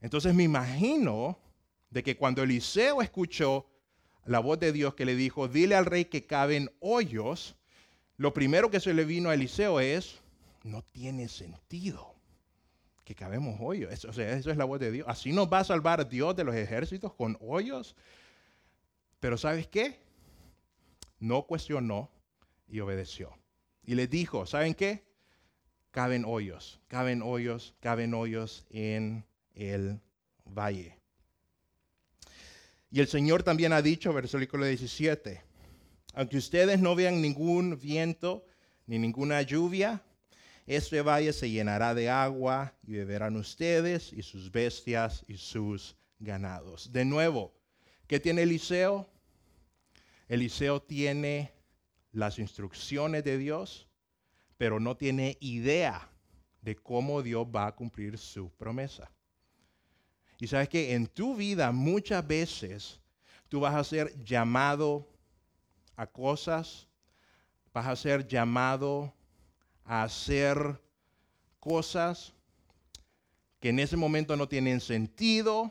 Entonces 0.00 0.34
me 0.34 0.44
imagino 0.44 1.38
de 1.90 2.02
que 2.02 2.16
cuando 2.16 2.42
Eliseo 2.42 3.02
escuchó 3.02 3.66
la 4.24 4.38
voz 4.38 4.58
de 4.58 4.72
Dios 4.72 4.94
que 4.94 5.04
le 5.04 5.14
dijo, 5.14 5.48
dile 5.48 5.74
al 5.74 5.86
rey 5.86 6.06
que 6.06 6.26
caben 6.26 6.70
hoyos, 6.80 7.56
lo 8.16 8.32
primero 8.32 8.70
que 8.70 8.80
se 8.80 8.94
le 8.94 9.04
vino 9.04 9.30
a 9.30 9.34
Eliseo 9.34 9.80
es, 9.80 10.20
no 10.62 10.82
tiene 10.82 11.28
sentido 11.28 12.14
que 13.04 13.14
cabemos 13.14 13.56
hoyos. 13.60 13.92
Eso, 13.92 14.10
o 14.10 14.12
sea, 14.12 14.32
eso 14.32 14.50
es 14.50 14.56
la 14.56 14.64
voz 14.64 14.78
de 14.78 14.92
Dios. 14.92 15.06
Así 15.08 15.32
nos 15.32 15.52
va 15.52 15.60
a 15.60 15.64
salvar 15.64 16.08
Dios 16.08 16.36
de 16.36 16.44
los 16.44 16.54
ejércitos 16.54 17.14
con 17.14 17.36
hoyos. 17.40 17.96
Pero 19.18 19.36
¿sabes 19.36 19.66
qué? 19.66 19.98
No 21.18 21.42
cuestionó 21.42 22.10
y 22.68 22.80
obedeció. 22.80 23.36
Y 23.84 23.94
le 23.94 24.06
dijo, 24.06 24.46
¿saben 24.46 24.74
qué? 24.74 25.10
caben 25.90 26.24
hoyos, 26.24 26.80
caben 26.88 27.22
hoyos, 27.22 27.74
caben 27.80 28.14
hoyos 28.14 28.66
en 28.70 29.24
el 29.54 30.00
valle. 30.44 30.96
Y 32.90 33.00
el 33.00 33.08
Señor 33.08 33.42
también 33.42 33.72
ha 33.72 33.82
dicho, 33.82 34.12
versículo 34.12 34.66
17, 34.66 35.42
aunque 36.14 36.38
ustedes 36.38 36.80
no 36.80 36.94
vean 36.94 37.22
ningún 37.22 37.78
viento 37.78 38.44
ni 38.86 38.98
ninguna 38.98 39.42
lluvia, 39.42 40.02
este 40.66 41.02
valle 41.02 41.32
se 41.32 41.50
llenará 41.50 41.94
de 41.94 42.10
agua 42.10 42.74
y 42.86 42.92
beberán 42.92 43.36
ustedes 43.36 44.12
y 44.12 44.22
sus 44.22 44.50
bestias 44.50 45.24
y 45.28 45.36
sus 45.36 45.96
ganados. 46.18 46.92
De 46.92 47.04
nuevo, 47.04 47.54
¿qué 48.06 48.20
tiene 48.20 48.42
Eliseo? 48.42 49.08
Eliseo 50.28 50.82
tiene 50.82 51.52
las 52.12 52.38
instrucciones 52.38 53.24
de 53.24 53.38
Dios, 53.38 53.88
pero 54.56 54.78
no 54.80 54.96
tiene 54.96 55.38
idea 55.40 56.08
de 56.62 56.76
cómo 56.76 57.22
Dios 57.22 57.46
va 57.46 57.66
a 57.66 57.74
cumplir 57.74 58.18
su 58.18 58.50
promesa. 58.50 59.10
Y 60.40 60.46
sabes 60.46 60.70
que 60.70 60.94
en 60.94 61.06
tu 61.06 61.36
vida 61.36 61.70
muchas 61.70 62.26
veces 62.26 62.98
tú 63.50 63.60
vas 63.60 63.74
a 63.74 63.84
ser 63.84 64.24
llamado 64.24 65.06
a 65.96 66.06
cosas, 66.06 66.88
vas 67.74 67.86
a 67.86 67.94
ser 67.94 68.26
llamado 68.26 69.12
a 69.84 70.02
hacer 70.02 70.80
cosas 71.60 72.32
que 73.60 73.68
en 73.68 73.78
ese 73.78 73.98
momento 73.98 74.34
no 74.34 74.48
tienen 74.48 74.80
sentido, 74.80 75.70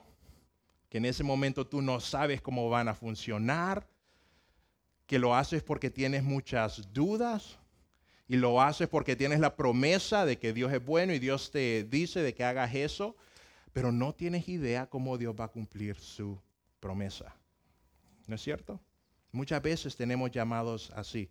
que 0.87 0.99
en 0.99 1.05
ese 1.05 1.23
momento 1.23 1.65
tú 1.65 1.81
no 1.81 1.99
sabes 1.99 2.39
cómo 2.39 2.69
van 2.69 2.87
a 2.87 2.93
funcionar, 2.93 3.87
que 5.07 5.17
lo 5.17 5.35
haces 5.35 5.63
porque 5.63 5.89
tienes 5.89 6.23
muchas 6.23 6.93
dudas, 6.93 7.57
y 8.27 8.35
lo 8.35 8.61
haces 8.61 8.87
porque 8.87 9.15
tienes 9.15 9.39
la 9.39 9.55
promesa 9.55 10.23
de 10.23 10.37
que 10.37 10.53
Dios 10.53 10.71
es 10.71 10.85
bueno 10.85 11.11
y 11.13 11.17
Dios 11.17 11.49
te 11.49 11.83
dice 11.83 12.21
de 12.21 12.35
que 12.35 12.43
hagas 12.43 12.75
eso, 12.75 13.17
pero 13.73 13.91
no 13.91 14.13
tienes 14.13 14.47
idea 14.47 14.89
cómo 14.89 15.17
Dios 15.17 15.35
va 15.39 15.45
a 15.45 15.51
cumplir 15.51 15.97
su 15.97 16.39
promesa. 16.79 17.35
¿No 18.27 18.35
es 18.35 18.41
cierto? 18.41 18.79
Muchas 19.31 19.61
veces 19.61 19.95
tenemos 19.95 20.31
llamados 20.31 20.91
así. 20.95 21.29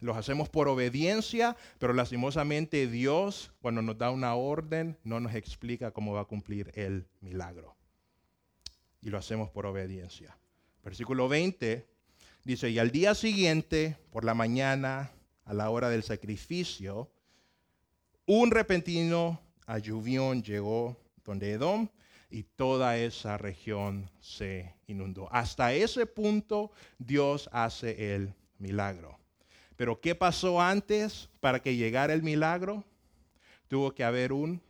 Los 0.00 0.16
hacemos 0.16 0.48
por 0.48 0.68
obediencia, 0.68 1.56
pero 1.78 1.92
lastimosamente 1.92 2.86
Dios, 2.86 3.52
cuando 3.60 3.82
nos 3.82 3.98
da 3.98 4.10
una 4.10 4.34
orden, 4.34 4.96
no 5.04 5.20
nos 5.20 5.34
explica 5.34 5.90
cómo 5.90 6.14
va 6.14 6.22
a 6.22 6.24
cumplir 6.24 6.72
el 6.74 7.06
milagro. 7.20 7.76
Y 9.02 9.10
lo 9.10 9.18
hacemos 9.18 9.50
por 9.50 9.66
obediencia. 9.66 10.38
Versículo 10.82 11.28
20 11.28 11.86
dice, 12.44 12.70
y 12.70 12.78
al 12.78 12.90
día 12.90 13.14
siguiente, 13.14 13.98
por 14.10 14.24
la 14.24 14.34
mañana, 14.34 15.12
a 15.44 15.52
la 15.52 15.68
hora 15.68 15.90
del 15.90 16.02
sacrificio, 16.02 17.10
un 18.26 18.50
repentino 18.50 19.40
alluvión 19.66 20.42
llegó 20.42 20.96
donde 21.24 21.52
Edom 21.52 21.88
y 22.30 22.44
toda 22.44 22.96
esa 22.96 23.38
región 23.38 24.10
se 24.20 24.74
inundó. 24.86 25.28
Hasta 25.32 25.72
ese 25.72 26.06
punto 26.06 26.70
Dios 26.98 27.48
hace 27.52 28.14
el 28.14 28.34
milagro. 28.58 29.18
Pero 29.76 30.00
¿qué 30.00 30.14
pasó 30.14 30.60
antes 30.60 31.28
para 31.40 31.60
que 31.60 31.76
llegara 31.76 32.12
el 32.12 32.22
milagro? 32.22 32.84
Tuvo 33.68 33.94
que 33.94 34.04
haber 34.04 34.32
un, 34.32 34.62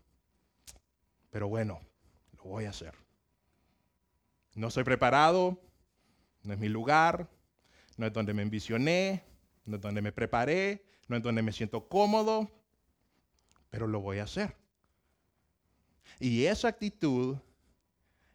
pero 1.30 1.48
bueno, 1.48 1.80
lo 2.36 2.44
voy 2.44 2.64
a 2.64 2.70
hacer. 2.70 2.94
No 4.54 4.70
soy 4.70 4.84
preparado, 4.84 5.60
no 6.42 6.52
es 6.52 6.58
mi 6.58 6.68
lugar, 6.68 7.28
no 7.96 8.06
es 8.06 8.12
donde 8.12 8.34
me 8.34 8.42
envisioné, 8.42 9.24
no 9.64 9.76
es 9.76 9.82
donde 9.82 10.02
me 10.02 10.12
preparé, 10.12 10.84
no 11.08 11.16
es 11.16 11.22
donde 11.22 11.42
me 11.42 11.52
siento 11.52 11.88
cómodo, 11.88 12.50
pero 13.70 13.86
lo 13.86 14.00
voy 14.00 14.18
a 14.18 14.24
hacer. 14.24 14.59
Y 16.20 16.44
esa 16.44 16.68
actitud 16.68 17.38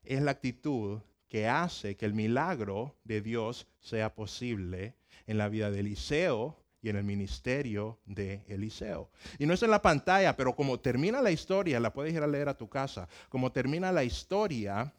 es 0.03 0.21
la 0.21 0.31
actitud 0.31 0.99
que 1.29 1.47
hace 1.47 1.95
que 1.95 2.05
el 2.07 2.15
milagro 2.15 2.95
de 3.03 3.21
Dios 3.21 3.67
sea 3.79 4.13
posible 4.15 4.95
en 5.27 5.37
la 5.37 5.49
vida 5.49 5.69
de 5.69 5.81
Eliseo 5.81 6.57
y 6.81 6.89
en 6.89 6.95
el 6.95 7.03
ministerio 7.03 7.99
de 8.05 8.43
Eliseo. 8.47 9.09
Y 9.37 9.45
no 9.45 9.53
es 9.53 9.61
en 9.61 9.69
la 9.69 9.83
pantalla, 9.83 10.35
pero 10.35 10.55
como 10.55 10.79
termina 10.79 11.21
la 11.21 11.31
historia, 11.31 11.79
la 11.79 11.93
puedes 11.93 12.13
ir 12.13 12.23
a 12.23 12.27
leer 12.27 12.49
a 12.49 12.57
tu 12.57 12.67
casa, 12.67 13.07
como 13.29 13.51
termina 13.51 13.91
la 13.91 14.03
historia, 14.03 14.91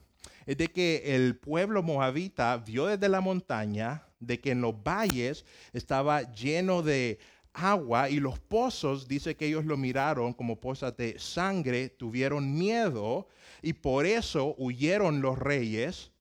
es 0.46 0.56
de 0.56 0.68
que 0.68 1.14
el 1.16 1.36
pueblo 1.36 1.82
moabita 1.82 2.56
vio 2.56 2.86
desde 2.86 3.08
la 3.08 3.20
montaña 3.20 4.04
de 4.20 4.40
que 4.40 4.52
en 4.52 4.60
los 4.60 4.74
valles 4.82 5.44
estaba 5.72 6.22
lleno 6.32 6.82
de 6.82 7.18
agua 7.56 8.10
y 8.10 8.20
los 8.20 8.38
pozos, 8.38 9.08
dice 9.08 9.34
que 9.34 9.46
ellos 9.46 9.64
lo 9.64 9.76
miraron 9.76 10.32
como 10.32 10.60
pozas 10.60 10.96
de 10.96 11.18
sangre, 11.18 11.88
tuvieron 11.88 12.56
miedo 12.56 13.26
y 13.62 13.72
por 13.72 14.06
eso 14.06 14.54
huyeron 14.58 15.22
los 15.22 15.38
reyes 15.38 16.12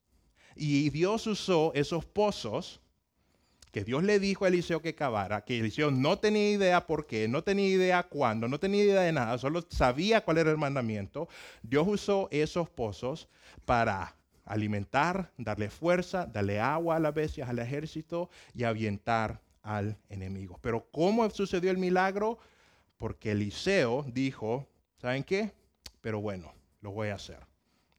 y 0.55 0.89
Dios 0.89 1.27
usó 1.27 1.73
esos 1.73 2.05
pozos 2.05 2.79
que 3.73 3.83
Dios 3.83 4.03
le 4.03 4.19
dijo 4.19 4.45
a 4.45 4.47
Eliseo 4.47 4.81
que 4.81 4.95
cavara, 4.95 5.43
que 5.43 5.59
Eliseo 5.59 5.91
no 5.91 6.17
tenía 6.17 6.49
idea 6.49 6.87
por 6.87 7.05
qué, 7.05 7.27
no 7.27 7.43
tenía 7.43 7.67
idea 7.67 8.03
cuándo, 8.03 8.47
no 8.47 8.57
tenía 8.57 8.85
idea 8.85 9.01
de 9.01 9.11
nada, 9.11 9.37
solo 9.37 9.65
sabía 9.67 10.23
cuál 10.23 10.37
era 10.37 10.49
el 10.49 10.57
mandamiento. 10.57 11.27
Dios 11.61 11.85
usó 11.85 12.29
esos 12.31 12.69
pozos 12.69 13.27
para 13.65 14.15
alimentar, 14.45 15.29
darle 15.37 15.69
fuerza, 15.69 16.25
darle 16.25 16.61
agua 16.61 16.95
a 16.95 16.99
las 16.99 17.13
bestias, 17.13 17.49
al 17.49 17.59
ejército 17.59 18.29
y 18.53 18.63
avientar 18.63 19.41
al 19.65 19.97
enemigo. 20.09 20.59
Pero 20.61 20.87
¿cómo 20.91 21.29
sucedió 21.31 21.71
el 21.71 21.77
milagro? 21.77 22.37
Porque 22.97 23.31
Eliseo 23.31 24.05
dijo, 24.07 24.69
¿saben 25.01 25.23
qué? 25.23 25.51
Pero 26.01 26.21
bueno, 26.21 26.53
lo 26.81 26.91
voy 26.91 27.09
a 27.09 27.15
hacer. 27.15 27.39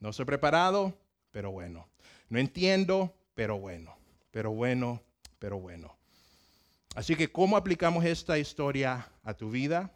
No 0.00 0.12
soy 0.12 0.24
preparado, 0.24 0.96
pero 1.32 1.50
bueno. 1.50 1.88
No 2.28 2.38
entiendo, 2.38 3.12
pero 3.34 3.58
bueno. 3.58 3.94
Pero 4.30 4.52
bueno, 4.52 5.02
pero 5.38 5.58
bueno. 5.58 5.96
Así 6.94 7.14
que, 7.16 7.30
¿cómo 7.30 7.56
aplicamos 7.56 8.04
esta 8.04 8.38
historia 8.38 9.10
a 9.22 9.34
tu 9.34 9.50
vida? 9.50 9.90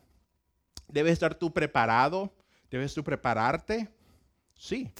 ¿Debes 0.88 1.14
estar 1.14 1.34
tú 1.34 1.52
preparado? 1.52 2.34
¿Debes 2.70 2.92
tú 2.92 3.04
prepararte? 3.04 3.88
Sí, 4.54 4.90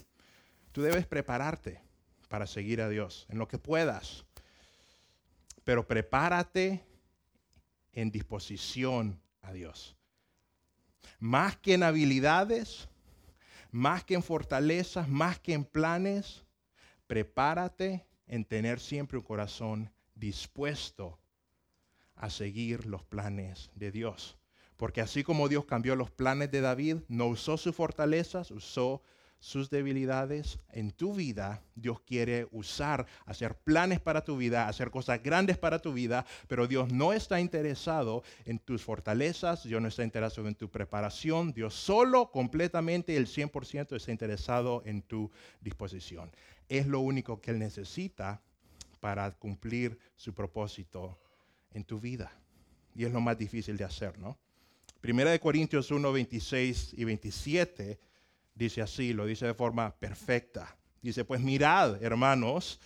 tú 0.72 0.82
debes 0.82 1.04
prepararte 1.04 1.80
para 2.28 2.46
seguir 2.46 2.80
a 2.80 2.88
Dios 2.88 3.26
en 3.28 3.38
lo 3.38 3.48
que 3.48 3.58
puedas. 3.58 4.24
Pero 5.70 5.86
prepárate 5.86 6.84
en 7.92 8.10
disposición 8.10 9.22
a 9.40 9.52
Dios. 9.52 9.96
Más 11.20 11.56
que 11.58 11.74
en 11.74 11.84
habilidades, 11.84 12.88
más 13.70 14.02
que 14.02 14.14
en 14.14 14.24
fortalezas, 14.24 15.08
más 15.08 15.38
que 15.38 15.52
en 15.52 15.64
planes, 15.64 16.44
prepárate 17.06 18.04
en 18.26 18.44
tener 18.44 18.80
siempre 18.80 19.16
un 19.16 19.22
corazón 19.22 19.92
dispuesto 20.16 21.20
a 22.16 22.30
seguir 22.30 22.84
los 22.84 23.04
planes 23.04 23.70
de 23.76 23.92
Dios. 23.92 24.36
Porque 24.76 25.00
así 25.00 25.22
como 25.22 25.48
Dios 25.48 25.66
cambió 25.66 25.94
los 25.94 26.10
planes 26.10 26.50
de 26.50 26.62
David, 26.62 26.96
no 27.06 27.28
usó 27.28 27.56
sus 27.56 27.76
fortalezas, 27.76 28.50
usó 28.50 29.04
sus 29.40 29.70
debilidades 29.70 30.58
en 30.70 30.92
tu 30.92 31.14
vida, 31.14 31.62
Dios 31.74 32.00
quiere 32.02 32.46
usar, 32.52 33.06
hacer 33.24 33.56
planes 33.56 33.98
para 33.98 34.22
tu 34.22 34.36
vida, 34.36 34.68
hacer 34.68 34.90
cosas 34.90 35.22
grandes 35.22 35.56
para 35.56 35.80
tu 35.80 35.94
vida, 35.94 36.26
pero 36.46 36.66
Dios 36.66 36.92
no 36.92 37.14
está 37.14 37.40
interesado 37.40 38.22
en 38.44 38.58
tus 38.58 38.84
fortalezas, 38.84 39.64
Dios 39.64 39.80
no 39.80 39.88
está 39.88 40.04
interesado 40.04 40.46
en 40.46 40.54
tu 40.54 40.70
preparación, 40.70 41.52
Dios 41.52 41.74
solo, 41.74 42.30
completamente, 42.30 43.16
el 43.16 43.26
100% 43.26 43.96
está 43.96 44.12
interesado 44.12 44.82
en 44.84 45.02
tu 45.02 45.30
disposición. 45.62 46.30
Es 46.68 46.86
lo 46.86 47.00
único 47.00 47.40
que 47.40 47.50
Él 47.50 47.58
necesita 47.58 48.42
para 49.00 49.30
cumplir 49.32 49.98
su 50.16 50.34
propósito 50.34 51.18
en 51.72 51.84
tu 51.84 51.98
vida. 51.98 52.30
Y 52.94 53.04
es 53.04 53.12
lo 53.12 53.20
más 53.22 53.38
difícil 53.38 53.78
de 53.78 53.84
hacer, 53.84 54.18
¿no? 54.18 54.38
Primera 55.00 55.30
de 55.30 55.40
Corintios 55.40 55.90
1, 55.90 56.12
26 56.12 56.92
y 56.94 57.04
27 57.04 57.98
dice 58.60 58.82
así, 58.82 59.14
lo 59.14 59.24
dice 59.24 59.46
de 59.46 59.54
forma 59.54 59.90
perfecta. 59.96 60.76
Dice, 61.00 61.24
pues 61.24 61.40
mirad, 61.40 62.02
hermanos, 62.02 62.78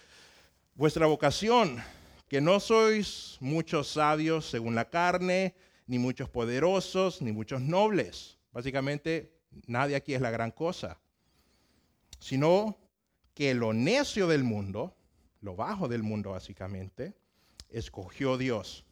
vuestra 0.76 1.06
vocación, 1.06 1.82
que 2.28 2.40
no 2.40 2.60
sois 2.60 3.37
muchos 3.40 3.88
sabios 3.88 4.48
según 4.48 4.76
la 4.76 4.88
carne, 4.88 5.56
ni 5.88 5.98
muchos 5.98 6.28
poderosos, 6.28 7.20
ni 7.20 7.32
muchos 7.32 7.60
nobles. 7.60 8.38
Básicamente, 8.52 9.32
nadie 9.66 9.96
aquí 9.96 10.14
es 10.14 10.20
la 10.20 10.30
gran 10.30 10.52
cosa, 10.52 11.00
sino 12.20 12.78
que 13.34 13.52
lo 13.52 13.72
necio 13.72 14.28
del 14.28 14.44
mundo, 14.44 14.94
lo 15.40 15.56
bajo 15.56 15.88
del 15.88 16.04
mundo 16.04 16.30
básicamente, 16.30 17.14
escogió 17.68 18.38
Dios 18.38 18.84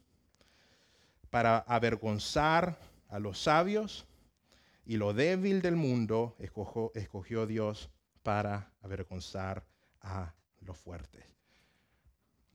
para 1.29 1.59
avergonzar 1.59 2.77
a 3.07 3.19
los 3.19 3.39
sabios 3.39 4.05
y 4.85 4.97
lo 4.97 5.13
débil 5.13 5.61
del 5.61 5.75
mundo 5.75 6.35
escogió, 6.39 7.47
Dios 7.47 7.89
para 8.21 8.71
avergonzar 8.81 9.65
a 10.01 10.33
los 10.59 10.77
fuertes. 10.77 11.23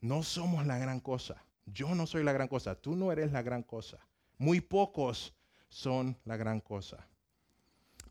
No 0.01 0.23
somos 0.23 0.67
la 0.67 0.79
gran 0.79 1.01
cosa. 1.01 1.43
Yo 1.67 1.95
no 1.95 2.07
soy 2.07 2.25
la 2.25 2.33
gran 2.33 2.49
cosa. 2.49 2.75
Tú 2.75 2.97
no 2.97 3.13
eres 3.13 3.33
la 3.33 3.43
gran 3.43 3.63
cosa. 3.63 3.99
Muy 4.39 4.61
pocos 4.61 5.35
son 5.69 6.17
la 6.25 6.37
gran 6.37 6.61
cosa. 6.61 7.09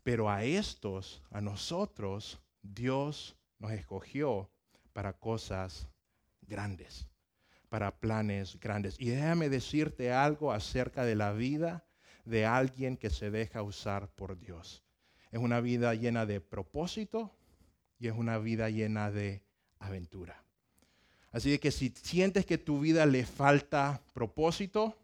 Pero 0.02 0.30
a 0.30 0.44
estos, 0.44 1.22
a 1.30 1.40
nosotros, 1.40 2.40
Dios 2.62 3.36
nos 3.58 3.72
escogió 3.72 4.50
para 4.92 5.12
cosas 5.12 5.88
grandes, 6.42 7.08
para 7.68 7.98
planes 7.98 8.58
grandes. 8.60 8.96
Y 8.98 9.08
déjame 9.08 9.48
decirte 9.48 10.12
algo 10.12 10.52
acerca 10.52 11.04
de 11.04 11.14
la 11.14 11.32
vida 11.32 11.87
de 12.28 12.44
alguien 12.44 12.96
que 12.96 13.10
se 13.10 13.30
deja 13.30 13.62
usar 13.62 14.08
por 14.14 14.38
Dios. 14.38 14.84
Es 15.30 15.40
una 15.40 15.60
vida 15.60 15.94
llena 15.94 16.26
de 16.26 16.40
propósito 16.40 17.34
y 17.98 18.08
es 18.08 18.14
una 18.14 18.38
vida 18.38 18.68
llena 18.70 19.10
de 19.10 19.42
aventura. 19.78 20.42
Así 21.32 21.58
que 21.58 21.70
si 21.70 21.88
sientes 21.90 22.46
que 22.46 22.58
tu 22.58 22.80
vida 22.80 23.06
le 23.06 23.24
falta 23.24 24.02
propósito, 24.12 24.96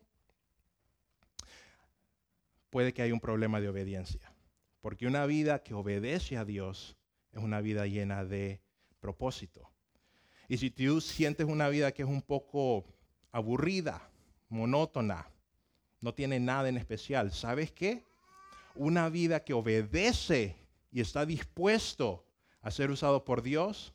puede 2.70 2.92
que 2.92 3.02
haya 3.02 3.14
un 3.14 3.20
problema 3.20 3.60
de 3.60 3.68
obediencia. 3.68 4.32
Porque 4.80 5.06
una 5.06 5.24
vida 5.26 5.62
que 5.62 5.74
obedece 5.74 6.36
a 6.36 6.44
Dios 6.44 6.96
es 7.32 7.42
una 7.42 7.60
vida 7.60 7.86
llena 7.86 8.24
de 8.24 8.60
propósito. 9.00 9.70
Y 10.48 10.58
si 10.58 10.70
tú 10.70 11.00
sientes 11.00 11.46
una 11.46 11.68
vida 11.68 11.92
que 11.92 12.02
es 12.02 12.08
un 12.08 12.20
poco 12.20 12.84
aburrida, 13.32 14.10
monótona, 14.48 15.26
no 16.04 16.12
tiene 16.12 16.38
nada 16.38 16.68
en 16.68 16.76
especial. 16.76 17.32
¿Sabes 17.32 17.72
qué? 17.72 18.04
Una 18.74 19.08
vida 19.08 19.42
que 19.42 19.54
obedece 19.54 20.54
y 20.92 21.00
está 21.00 21.24
dispuesto 21.24 22.26
a 22.60 22.70
ser 22.70 22.90
usado 22.90 23.24
por 23.24 23.40
Dios, 23.40 23.94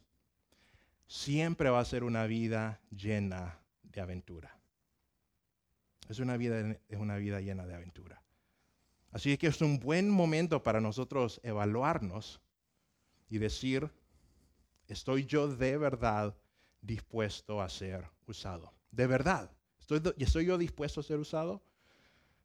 siempre 1.06 1.70
va 1.70 1.80
a 1.80 1.86
ser 1.86 2.04
una 2.04 2.26
vida 2.26 2.82
llena 2.90 3.60
de 3.84 4.02
aventura. 4.02 4.58
Es 6.10 6.18
una 6.18 6.36
vida, 6.36 6.80
es 6.88 6.98
una 6.98 7.18
vida 7.18 7.42
llena 7.42 7.68
de 7.68 7.76
aventura. 7.76 8.24
Así 9.12 9.38
que 9.38 9.46
es 9.46 9.62
un 9.62 9.80
buen 9.80 10.10
momento 10.10 10.64
para 10.64 10.82
nosotros 10.82 11.40
evaluarnos 11.44 12.42
y 13.30 13.38
decir, 13.38 13.88
¿estoy 14.88 15.26
yo 15.26 15.48
de 15.48 15.78
verdad 15.78 16.36
dispuesto 16.82 17.62
a 17.62 17.70
ser 17.70 18.10
usado? 18.26 18.74
¿De 18.90 19.06
verdad? 19.06 19.52
¿Estoy, 19.80 20.02
¿Estoy 20.18 20.48
yo 20.48 20.58
dispuesto 20.58 21.02
a 21.02 21.04
ser 21.04 21.20
usado? 21.20 21.62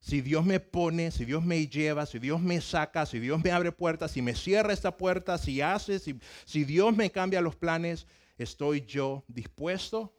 Si 0.04 0.20
Dios 0.20 0.44
me 0.44 0.60
pone, 0.60 1.10
si 1.10 1.24
Dios 1.24 1.42
me 1.42 1.66
lleva, 1.66 2.04
si 2.04 2.18
Dios 2.18 2.38
me 2.38 2.60
saca, 2.60 3.06
si 3.06 3.18
Dios 3.18 3.42
me 3.42 3.50
abre 3.50 3.72
puertas, 3.72 4.10
si 4.10 4.20
me 4.20 4.34
cierra 4.34 4.74
esta 4.74 4.98
puerta, 4.98 5.38
si 5.38 5.62
hace, 5.62 5.98
si, 5.98 6.64
Dios 6.64 6.94
me 6.94 7.10
cambia 7.10 7.40
los 7.40 7.56
planes, 7.56 8.06
¿estoy 8.36 8.82
yo 8.82 9.24
dispuesto? 9.28 10.14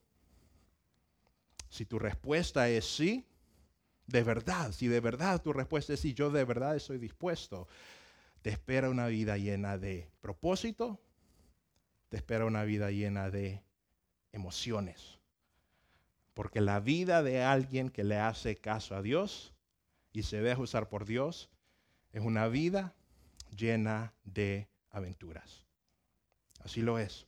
Si 1.69 1.85
tu 1.85 1.99
respuesta 1.99 2.67
es 2.67 2.83
sí, 2.83 3.27
de 4.07 4.23
verdad, 4.23 4.71
si 4.71 4.87
de 4.87 4.99
verdad 5.01 5.39
tu 5.39 5.53
respuesta 5.53 5.93
es 5.93 5.99
sí, 5.99 6.15
yo 6.15 6.31
de 6.31 6.45
verdad 6.45 6.75
estoy 6.75 6.97
dispuesto, 6.97 7.67
te 8.41 8.49
espera 8.49 8.89
una 8.89 9.05
vida 9.05 9.37
llena 9.37 9.77
de 9.77 10.09
propósito, 10.19 10.99
te 12.09 12.17
espera 12.17 12.45
una 12.45 12.63
vida 12.63 12.89
llena 12.89 13.29
de 13.29 13.61
emociones, 14.31 15.19
Porque 16.33 16.59
la 16.59 16.79
vida 16.79 17.21
de 17.21 17.43
alguien 17.43 17.91
que 17.91 18.03
le 18.03 18.17
hace 18.17 18.55
caso 18.55 18.95
a 18.95 19.03
Dios 19.03 19.54
y 20.15 20.23
se 20.23 20.41
deja 20.41 20.61
usar 20.61 20.87
por 20.87 21.05
Dios 21.05 21.49
es 22.13 22.21
una 22.21 22.47
vida 22.47 22.95
llena 23.53 24.13
de 24.23 24.69
aventuras. 24.89 25.65
Así 26.63 26.81
lo 26.81 26.97
es. 26.97 27.27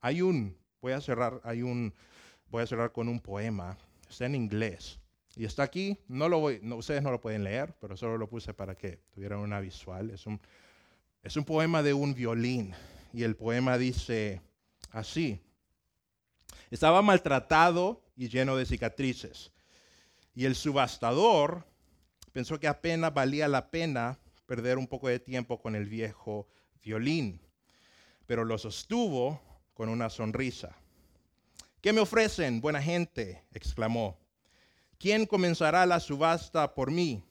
Hay 0.00 0.20
un, 0.20 0.54
voy 0.82 0.92
a 0.92 1.00
cerrar, 1.00 1.40
hay 1.42 1.62
un, 1.62 1.94
voy 2.50 2.62
a 2.62 2.66
cerrar 2.66 2.92
con 2.92 3.08
un 3.08 3.18
poema, 3.18 3.78
está 4.10 4.26
en 4.26 4.34
inglés. 4.34 5.00
Y 5.36 5.46
está 5.46 5.62
aquí, 5.62 5.96
no 6.06 6.28
lo 6.28 6.38
voy, 6.40 6.60
ustedes 6.74 7.02
no 7.02 7.10
lo 7.10 7.20
pueden 7.20 7.44
leer, 7.44 7.74
pero 7.80 7.96
solo 7.96 8.18
lo 8.18 8.28
puse 8.28 8.52
para 8.52 8.74
que 8.74 9.00
tuvieran 9.14 9.38
una 9.38 9.60
visual. 9.60 10.10
Es 10.10 10.26
un, 10.26 10.38
es 11.22 11.34
un 11.36 11.44
poema 11.44 11.82
de 11.82 11.94
un 11.94 12.12
violín. 12.12 12.74
Y 13.14 13.22
el 13.22 13.36
poema 13.36 13.78
dice 13.78 14.42
así. 14.90 15.40
Estaba 16.70 17.00
maltratado 17.00 18.04
y 18.16 18.28
lleno 18.28 18.54
de 18.56 18.66
cicatrices. 18.66 19.50
Y 20.34 20.44
el 20.44 20.54
subastador 20.54 21.64
pensó 22.32 22.58
que 22.58 22.68
apenas 22.68 23.12
valía 23.12 23.48
la 23.48 23.70
pena 23.70 24.18
perder 24.46 24.78
un 24.78 24.86
poco 24.86 25.08
de 25.08 25.18
tiempo 25.18 25.60
con 25.60 25.74
el 25.74 25.86
viejo 25.86 26.48
violín, 26.82 27.40
pero 28.26 28.44
lo 28.44 28.58
sostuvo 28.58 29.40
con 29.74 29.88
una 29.88 30.10
sonrisa. 30.10 30.76
¿Qué 31.80 31.92
me 31.92 32.00
ofrecen, 32.00 32.60
buena 32.60 32.82
gente? 32.82 33.44
exclamó. 33.52 34.18
¿Quién 34.98 35.26
comenzará 35.26 35.86
la 35.86 36.00
subasta 36.00 36.74
por 36.74 36.90
mí? 36.90 37.22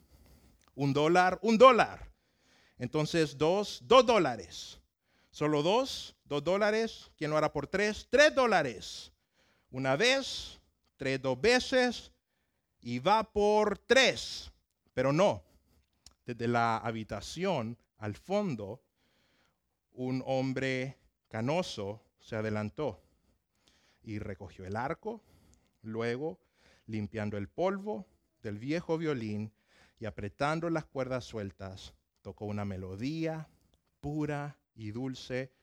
¿Un 0.76 0.94
dólar? 0.94 1.38
Un 1.42 1.58
dólar. 1.58 2.12
Entonces 2.78 3.38
dos, 3.38 3.82
dos 3.84 4.06
dólares. 4.06 4.80
Solo 5.32 5.64
dos, 5.64 6.16
dos 6.24 6.44
dólares. 6.44 7.12
¿Quién 7.18 7.32
lo 7.32 7.38
hará 7.38 7.52
por 7.52 7.68
tres? 7.68 8.08
Tres 8.10 8.34
dólares. 8.34 9.12
Una 9.70 9.96
vez, 9.96 10.60
tres 10.96 11.22
dos 11.22 11.40
veces 11.42 12.12
y 12.80 13.00
va 13.00 13.24
por 13.24 13.78
tres. 13.78 14.52
Pero 14.98 15.14
no, 15.14 15.44
desde 16.26 16.48
la 16.48 16.78
habitación 16.78 17.78
al 18.00 18.16
fondo, 18.16 18.82
un 19.92 20.24
hombre 20.26 20.98
canoso 21.28 22.02
se 22.20 22.36
adelantó 22.36 23.04
y 24.02 24.18
recogió 24.18 24.66
el 24.66 24.76
arco, 24.76 25.22
luego, 25.84 26.40
limpiando 26.88 27.38
el 27.38 27.48
polvo 27.48 28.08
del 28.42 28.58
viejo 28.58 28.98
violín 28.98 29.54
y 30.00 30.06
apretando 30.06 30.68
las 30.72 30.86
cuerdas 30.86 31.26
sueltas, 31.26 31.94
tocó 32.24 32.46
una 32.46 32.66
melodía 32.66 33.48
pura 34.00 34.58
y 34.74 34.90
dulce 34.90 35.54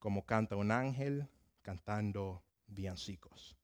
como 0.00 0.26
canta 0.26 0.56
un 0.56 0.72
ángel 0.72 1.28
cantando 1.62 2.42
villancicos. 2.66 3.56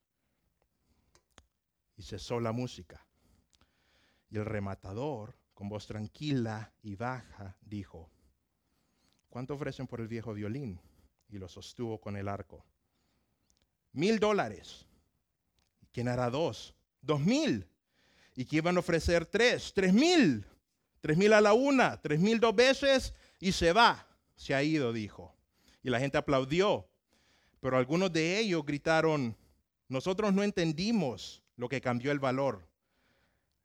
Y 1.97 2.05
cesó 2.05 2.39
la 2.39 2.53
música. 2.53 3.08
Y 4.31 4.37
el 4.37 4.45
rematador, 4.45 5.37
con 5.55 5.69
voz 5.69 5.87
tranquila 5.87 6.73
y 6.83 6.95
baja, 6.95 7.57
dijo, 7.63 8.11
¿cuánto 9.29 9.55
ofrecen 9.55 9.87
por 9.87 10.01
el 10.01 10.09
viejo 10.09 10.35
violín? 10.35 10.81
Y 11.29 11.39
lo 11.39 11.49
sostuvo 11.49 12.01
con 12.01 12.17
el 12.17 12.29
arco. 12.29 12.65
Mil 13.93 14.19
dólares. 14.19 14.87
¿Quién 15.93 16.09
hará 16.09 16.31
dos? 16.31 16.75
Dos 17.01 17.21
mil. 17.21 17.67
¿Y 18.35 18.45
quién 18.45 18.65
van 18.65 18.77
a 18.77 18.81
ofrecer 18.81 19.27
tres? 19.27 19.73
Tres 19.75 19.93
mil. 19.93 20.47
Tres 21.01 21.17
mil 21.17 21.33
a 21.33 21.41
la 21.41 21.55
una, 21.55 22.01
tres 22.01 22.21
mil 22.21 22.39
dos 22.39 22.55
veces 22.55 23.15
y 23.41 23.53
se 23.53 23.73
va. 23.73 24.07
Se 24.37 24.55
ha 24.55 24.63
ido, 24.63 24.93
dijo. 24.93 25.35
Y 25.83 25.91
la 25.91 25.99
gente 25.99 26.19
aplaudió. 26.19 26.89
Pero 27.61 27.77
algunos 27.77 28.13
de 28.13 28.39
ellos 28.39 28.65
gritaron, 28.65 29.37
nosotros 29.89 30.33
no 30.33 30.43
entendimos 30.43 31.43
lo 31.57 31.69
que 31.69 31.81
cambió 31.81 32.13
el 32.13 32.21
valor. 32.21 32.68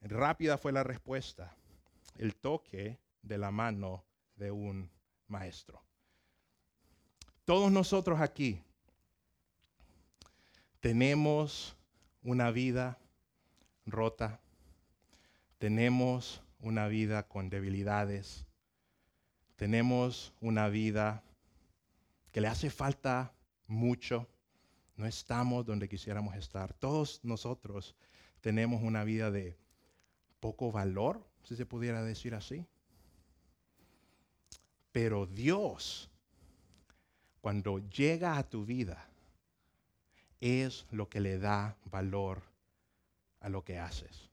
Rápida 0.03 0.57
fue 0.57 0.73
la 0.73 0.83
respuesta, 0.83 1.55
el 2.17 2.35
toque 2.35 2.99
de 3.21 3.37
la 3.37 3.51
mano 3.51 4.03
de 4.35 4.51
un 4.51 4.91
maestro. 5.27 5.81
Todos 7.45 7.71
nosotros 7.71 8.19
aquí 8.19 8.61
tenemos 10.81 11.77
una 12.21 12.51
vida 12.51 12.99
rota, 13.85 14.41
tenemos 15.57 16.41
una 16.59 16.87
vida 16.87 17.27
con 17.27 17.49
debilidades, 17.49 18.45
tenemos 19.55 20.33
una 20.41 20.67
vida 20.67 21.23
que 22.33 22.41
le 22.41 22.49
hace 22.49 22.69
falta 22.69 23.33
mucho, 23.67 24.27
no 24.97 25.05
estamos 25.05 25.65
donde 25.65 25.87
quisiéramos 25.87 26.35
estar. 26.35 26.73
Todos 26.73 27.21
nosotros 27.23 27.95
tenemos 28.41 28.83
una 28.83 29.05
vida 29.05 29.31
de 29.31 29.62
poco 30.43 30.73
valor, 30.73 31.25
si 31.45 31.55
se 31.55 31.65
pudiera 31.65 32.03
decir 32.03 32.35
así. 32.35 32.65
Pero 34.91 35.25
Dios, 35.25 36.09
cuando 37.39 37.79
llega 37.79 38.37
a 38.37 38.43
tu 38.43 38.65
vida, 38.65 39.07
es 40.41 40.85
lo 40.91 41.07
que 41.07 41.21
le 41.21 41.39
da 41.39 41.77
valor 41.85 42.41
a 43.39 43.47
lo 43.47 43.63
que 43.63 43.79
haces. 43.79 44.29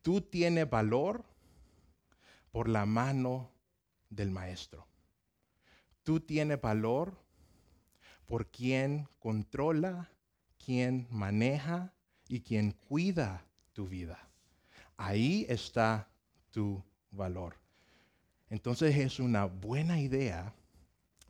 Tú 0.00 0.20
tienes 0.20 0.70
valor 0.70 1.24
por 2.52 2.68
la 2.68 2.86
mano 2.86 3.50
del 4.10 4.30
maestro. 4.30 4.86
Tú 6.04 6.20
tienes 6.20 6.60
valor 6.60 7.18
por 8.26 8.46
quien 8.46 9.08
controla, 9.18 10.08
quien 10.64 11.08
maneja 11.10 11.92
y 12.28 12.42
quien 12.42 12.70
cuida 12.70 13.44
tu 13.72 13.88
vida. 13.88 14.29
Ahí 15.02 15.46
está 15.48 16.06
tu 16.50 16.84
valor. 17.10 17.56
Entonces 18.50 18.94
es 18.98 19.18
una 19.18 19.46
buena 19.46 19.98
idea 19.98 20.52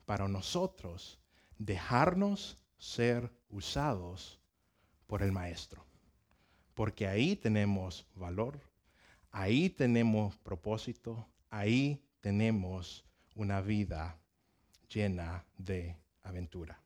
para 0.05 0.27
nosotros 0.27 1.17
dejarnos 1.57 2.57
ser 2.77 3.31
usados 3.47 4.41
por 5.07 5.23
el 5.23 5.31
Maestro. 5.31 5.85
Porque 6.73 7.07
ahí 7.07 7.37
tenemos 7.37 8.05
valor, 8.13 8.59
ahí 9.31 9.69
tenemos 9.69 10.35
propósito, 10.39 11.25
ahí 11.49 12.03
tenemos 12.19 13.05
una 13.35 13.61
vida 13.61 14.19
llena 14.93 15.45
de 15.57 15.95
aventura. 16.23 16.77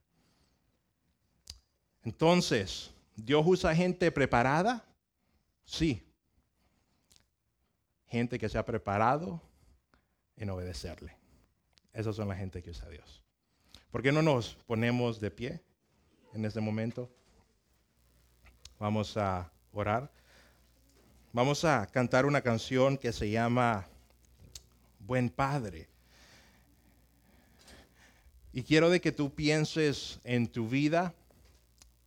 Entonces, 2.03 2.91
¿Dios 3.15 3.43
usa 3.43 3.75
gente 3.75 4.11
preparada? 4.11 4.85
Sí, 5.63 6.05
gente 8.07 8.39
que 8.39 8.49
se 8.49 8.57
ha 8.57 8.65
preparado 8.65 9.41
en 10.37 10.49
obedecerle. 10.49 11.17
Esas 11.93 12.15
son 12.15 12.27
la 12.27 12.35
gente 12.35 12.61
que 12.61 12.71
usa 12.71 12.87
a 12.87 12.89
Dios. 12.89 13.23
¿Por 13.91 14.01
qué 14.01 14.11
no 14.11 14.21
nos 14.21 14.55
ponemos 14.67 15.19
de 15.19 15.31
pie 15.31 15.61
en 16.33 16.43
este 16.45 16.59
momento? 16.59 17.09
Vamos 18.77 19.15
a 19.15 19.51
orar. 19.71 20.11
Vamos 21.31 21.63
a 21.63 21.85
cantar 21.87 22.25
una 22.25 22.41
canción 22.41 22.97
que 22.97 23.13
se 23.13 23.29
llama 23.29 23.87
Buen 24.99 25.29
Padre. 25.29 25.87
Y 28.51 28.63
quiero 28.63 28.89
de 28.89 29.01
que 29.01 29.11
tú 29.11 29.33
pienses 29.33 30.19
en 30.23 30.47
tu 30.47 30.67
vida. 30.67 31.13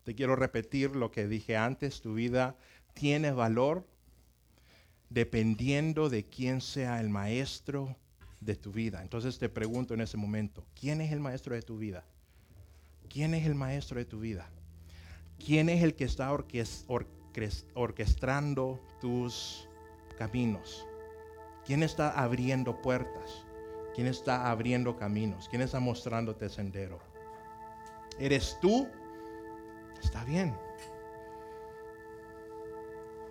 Te 0.05 0.15
quiero 0.15 0.37
repetir 0.37 0.97
lo 0.97 1.11
que 1.11 1.27
dije 1.27 1.57
antes. 1.57 2.01
Tu 2.01 2.15
vida 2.15 2.57
tiene 2.95 3.33
valor 3.33 3.87
dependiendo 5.11 6.09
de 6.09 6.25
quién 6.25 6.61
sea 6.61 7.01
el 7.01 7.09
maestro 7.09 7.97
de 8.41 8.55
tu 8.55 8.73
vida. 8.73 9.03
Entonces 9.03 9.39
te 9.39 9.49
pregunto 9.49 9.95
en 9.95 10.01
ese 10.01 10.17
momento, 10.17 10.65
¿quién 10.79 11.01
es 11.01 11.13
el 11.13 11.21
maestro 11.21 11.55
de 11.55 11.63
tu 11.63 11.79
vida? 11.79 12.05
¿Quién 13.09 13.35
es 13.35 13.47
el 13.47 13.55
maestro 13.55 13.99
de 13.99 14.05
tu 14.05 14.21
vida? 14.21 14.49
¿Quién 15.45 15.69
es 15.69 15.83
el 15.83 15.95
que 15.95 16.05
está 16.05 16.31
orquestando 17.75 18.81
tus 19.01 19.69
caminos? 20.19 20.87
¿Quién 21.65 21.83
está 21.83 22.11
abriendo 22.11 22.81
puertas? 22.83 23.45
¿Quién 23.95 24.07
está 24.07 24.51
abriendo 24.51 24.97
caminos? 24.97 25.49
¿Quién 25.49 25.63
está 25.63 25.81
mostrándote 25.81 26.49
sendero? 26.49 27.01
¿Eres 28.19 28.59
tú? 28.61 28.89
Está 30.03 30.25
bien. 30.25 30.55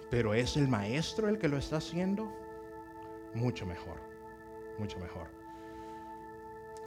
Pero 0.10 0.34
es 0.34 0.58
el 0.58 0.68
maestro 0.68 1.28
el 1.28 1.38
que 1.38 1.49
lo 1.49 1.58
está 1.58 1.78
haciendo, 1.78 2.32
mucho 3.34 3.66
mejor, 3.66 3.99
mucho 4.80 4.99
mejor. 4.99 5.28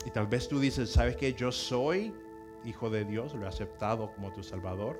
Y 0.05 0.11
tal 0.11 0.27
vez 0.27 0.47
tú 0.47 0.59
dices, 0.59 0.91
¿sabes 0.91 1.15
que 1.15 1.33
Yo 1.33 1.51
soy 1.51 2.13
hijo 2.65 2.89
de 2.89 3.05
Dios, 3.05 3.33
lo 3.33 3.45
he 3.45 3.49
aceptado 3.49 4.11
como 4.13 4.31
tu 4.31 4.43
Salvador. 4.43 4.99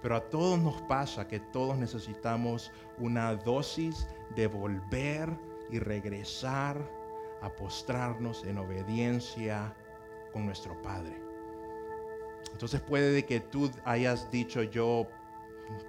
Pero 0.00 0.16
a 0.16 0.20
todos 0.30 0.58
nos 0.58 0.80
pasa 0.82 1.28
que 1.28 1.38
todos 1.38 1.76
necesitamos 1.76 2.72
una 2.98 3.34
dosis 3.36 4.08
de 4.34 4.46
volver 4.48 5.30
y 5.70 5.78
regresar 5.78 6.76
a 7.40 7.48
postrarnos 7.50 8.44
en 8.44 8.58
obediencia 8.58 9.74
con 10.32 10.46
nuestro 10.46 10.80
Padre. 10.82 11.20
Entonces 12.52 12.80
puede 12.80 13.24
que 13.24 13.40
tú 13.40 13.70
hayas 13.84 14.30
dicho 14.30 14.62
yo 14.62 15.06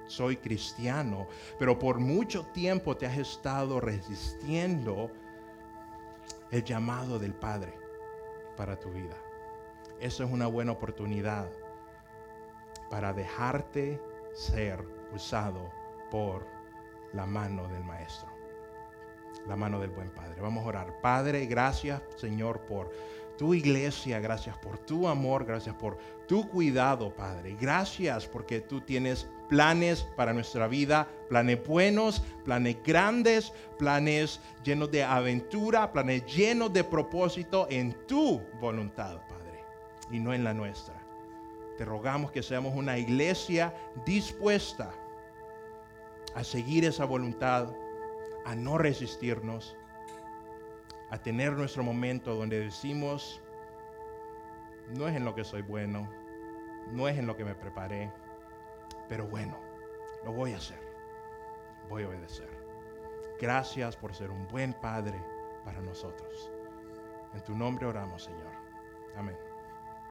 soy 0.08 0.38
cristiano, 0.38 1.28
pero 1.58 1.78
por 1.78 2.00
mucho 2.00 2.46
tiempo 2.48 2.96
te 2.96 3.06
has 3.06 3.18
estado 3.18 3.80
resistiendo 3.80 5.12
el 6.52 6.64
llamado 6.64 7.20
del 7.20 7.34
Padre 7.34 7.74
para 8.56 8.80
tu 8.80 8.90
vida. 8.92 9.16
Eso 10.00 10.24
es 10.24 10.32
una 10.32 10.48
buena 10.48 10.72
oportunidad 10.72 11.50
para 12.90 13.14
dejarte 13.14 14.02
ser 14.34 14.84
usado 15.14 15.72
por 16.12 16.46
la 17.14 17.26
mano 17.26 17.68
del 17.68 17.84
Maestro, 17.84 18.30
la 19.48 19.56
mano 19.56 19.80
del 19.80 19.92
buen 19.92 20.10
Padre. 20.12 20.42
Vamos 20.42 20.64
a 20.64 20.68
orar. 20.68 21.02
Padre, 21.02 21.46
gracias 21.46 22.02
Señor 22.18 22.62
por 22.62 22.92
tu 23.38 23.54
iglesia, 23.54 24.20
gracias 24.20 24.58
por 24.58 24.78
tu 24.78 25.08
amor, 25.08 25.46
gracias 25.46 25.76
por 25.76 25.98
tu 26.28 26.48
cuidado, 26.48 27.14
Padre. 27.14 27.58
Gracias 27.60 28.26
porque 28.26 28.62
tú 28.62 28.82
tienes 28.82 29.28
planes 29.50 30.04
para 30.16 30.34
nuestra 30.34 30.68
vida, 30.68 31.08
planes 31.30 31.66
buenos, 31.66 32.22
planes 32.46 32.78
grandes, 32.84 33.52
planes 33.78 34.40
llenos 34.64 34.92
de 34.92 35.04
aventura, 35.04 35.92
planes 35.92 36.26
llenos 36.26 36.72
de 36.74 36.84
propósito 36.84 37.68
en 37.70 37.94
tu 38.08 38.42
voluntad, 38.60 39.18
Padre, 39.28 39.64
y 40.12 40.20
no 40.20 40.34
en 40.34 40.44
la 40.44 40.54
nuestra. 40.54 40.96
Te 41.78 41.86
rogamos 41.86 42.32
que 42.32 42.44
seamos 42.44 42.76
una 42.76 42.98
iglesia 42.98 43.74
dispuesta 44.06 44.94
a 46.36 46.44
seguir 46.44 46.86
esa 46.86 47.06
voluntad, 47.06 47.70
a 48.46 48.56
no 48.56 48.78
resistirnos, 48.78 49.76
a 51.14 51.18
tener 51.20 51.54
nuestro 51.54 51.84
momento 51.84 52.34
donde 52.34 52.60
decimos, 52.60 53.40
no 54.98 55.08
es 55.08 55.16
en 55.16 55.24
lo 55.24 55.36
que 55.36 55.44
soy 55.44 55.62
bueno, 55.62 56.10
no 56.92 57.08
es 57.08 57.20
en 57.20 57.28
lo 57.28 57.38
que 57.38 57.46
me 57.46 57.54
preparé, 57.54 58.12
pero 59.08 59.28
bueno, 59.28 59.56
lo 60.26 60.34
voy 60.34 60.54
a 60.54 60.58
hacer, 60.58 60.80
voy 61.88 62.02
a 62.02 62.08
obedecer. 62.08 62.50
Gracias 63.40 63.96
por 63.96 64.16
ser 64.16 64.32
un 64.32 64.48
buen 64.48 64.74
Padre 64.74 65.24
para 65.64 65.82
nosotros. 65.82 66.50
En 67.36 67.44
tu 67.44 67.56
nombre 67.56 67.86
oramos, 67.86 68.24
Señor. 68.24 68.52
Amén. 69.16 69.53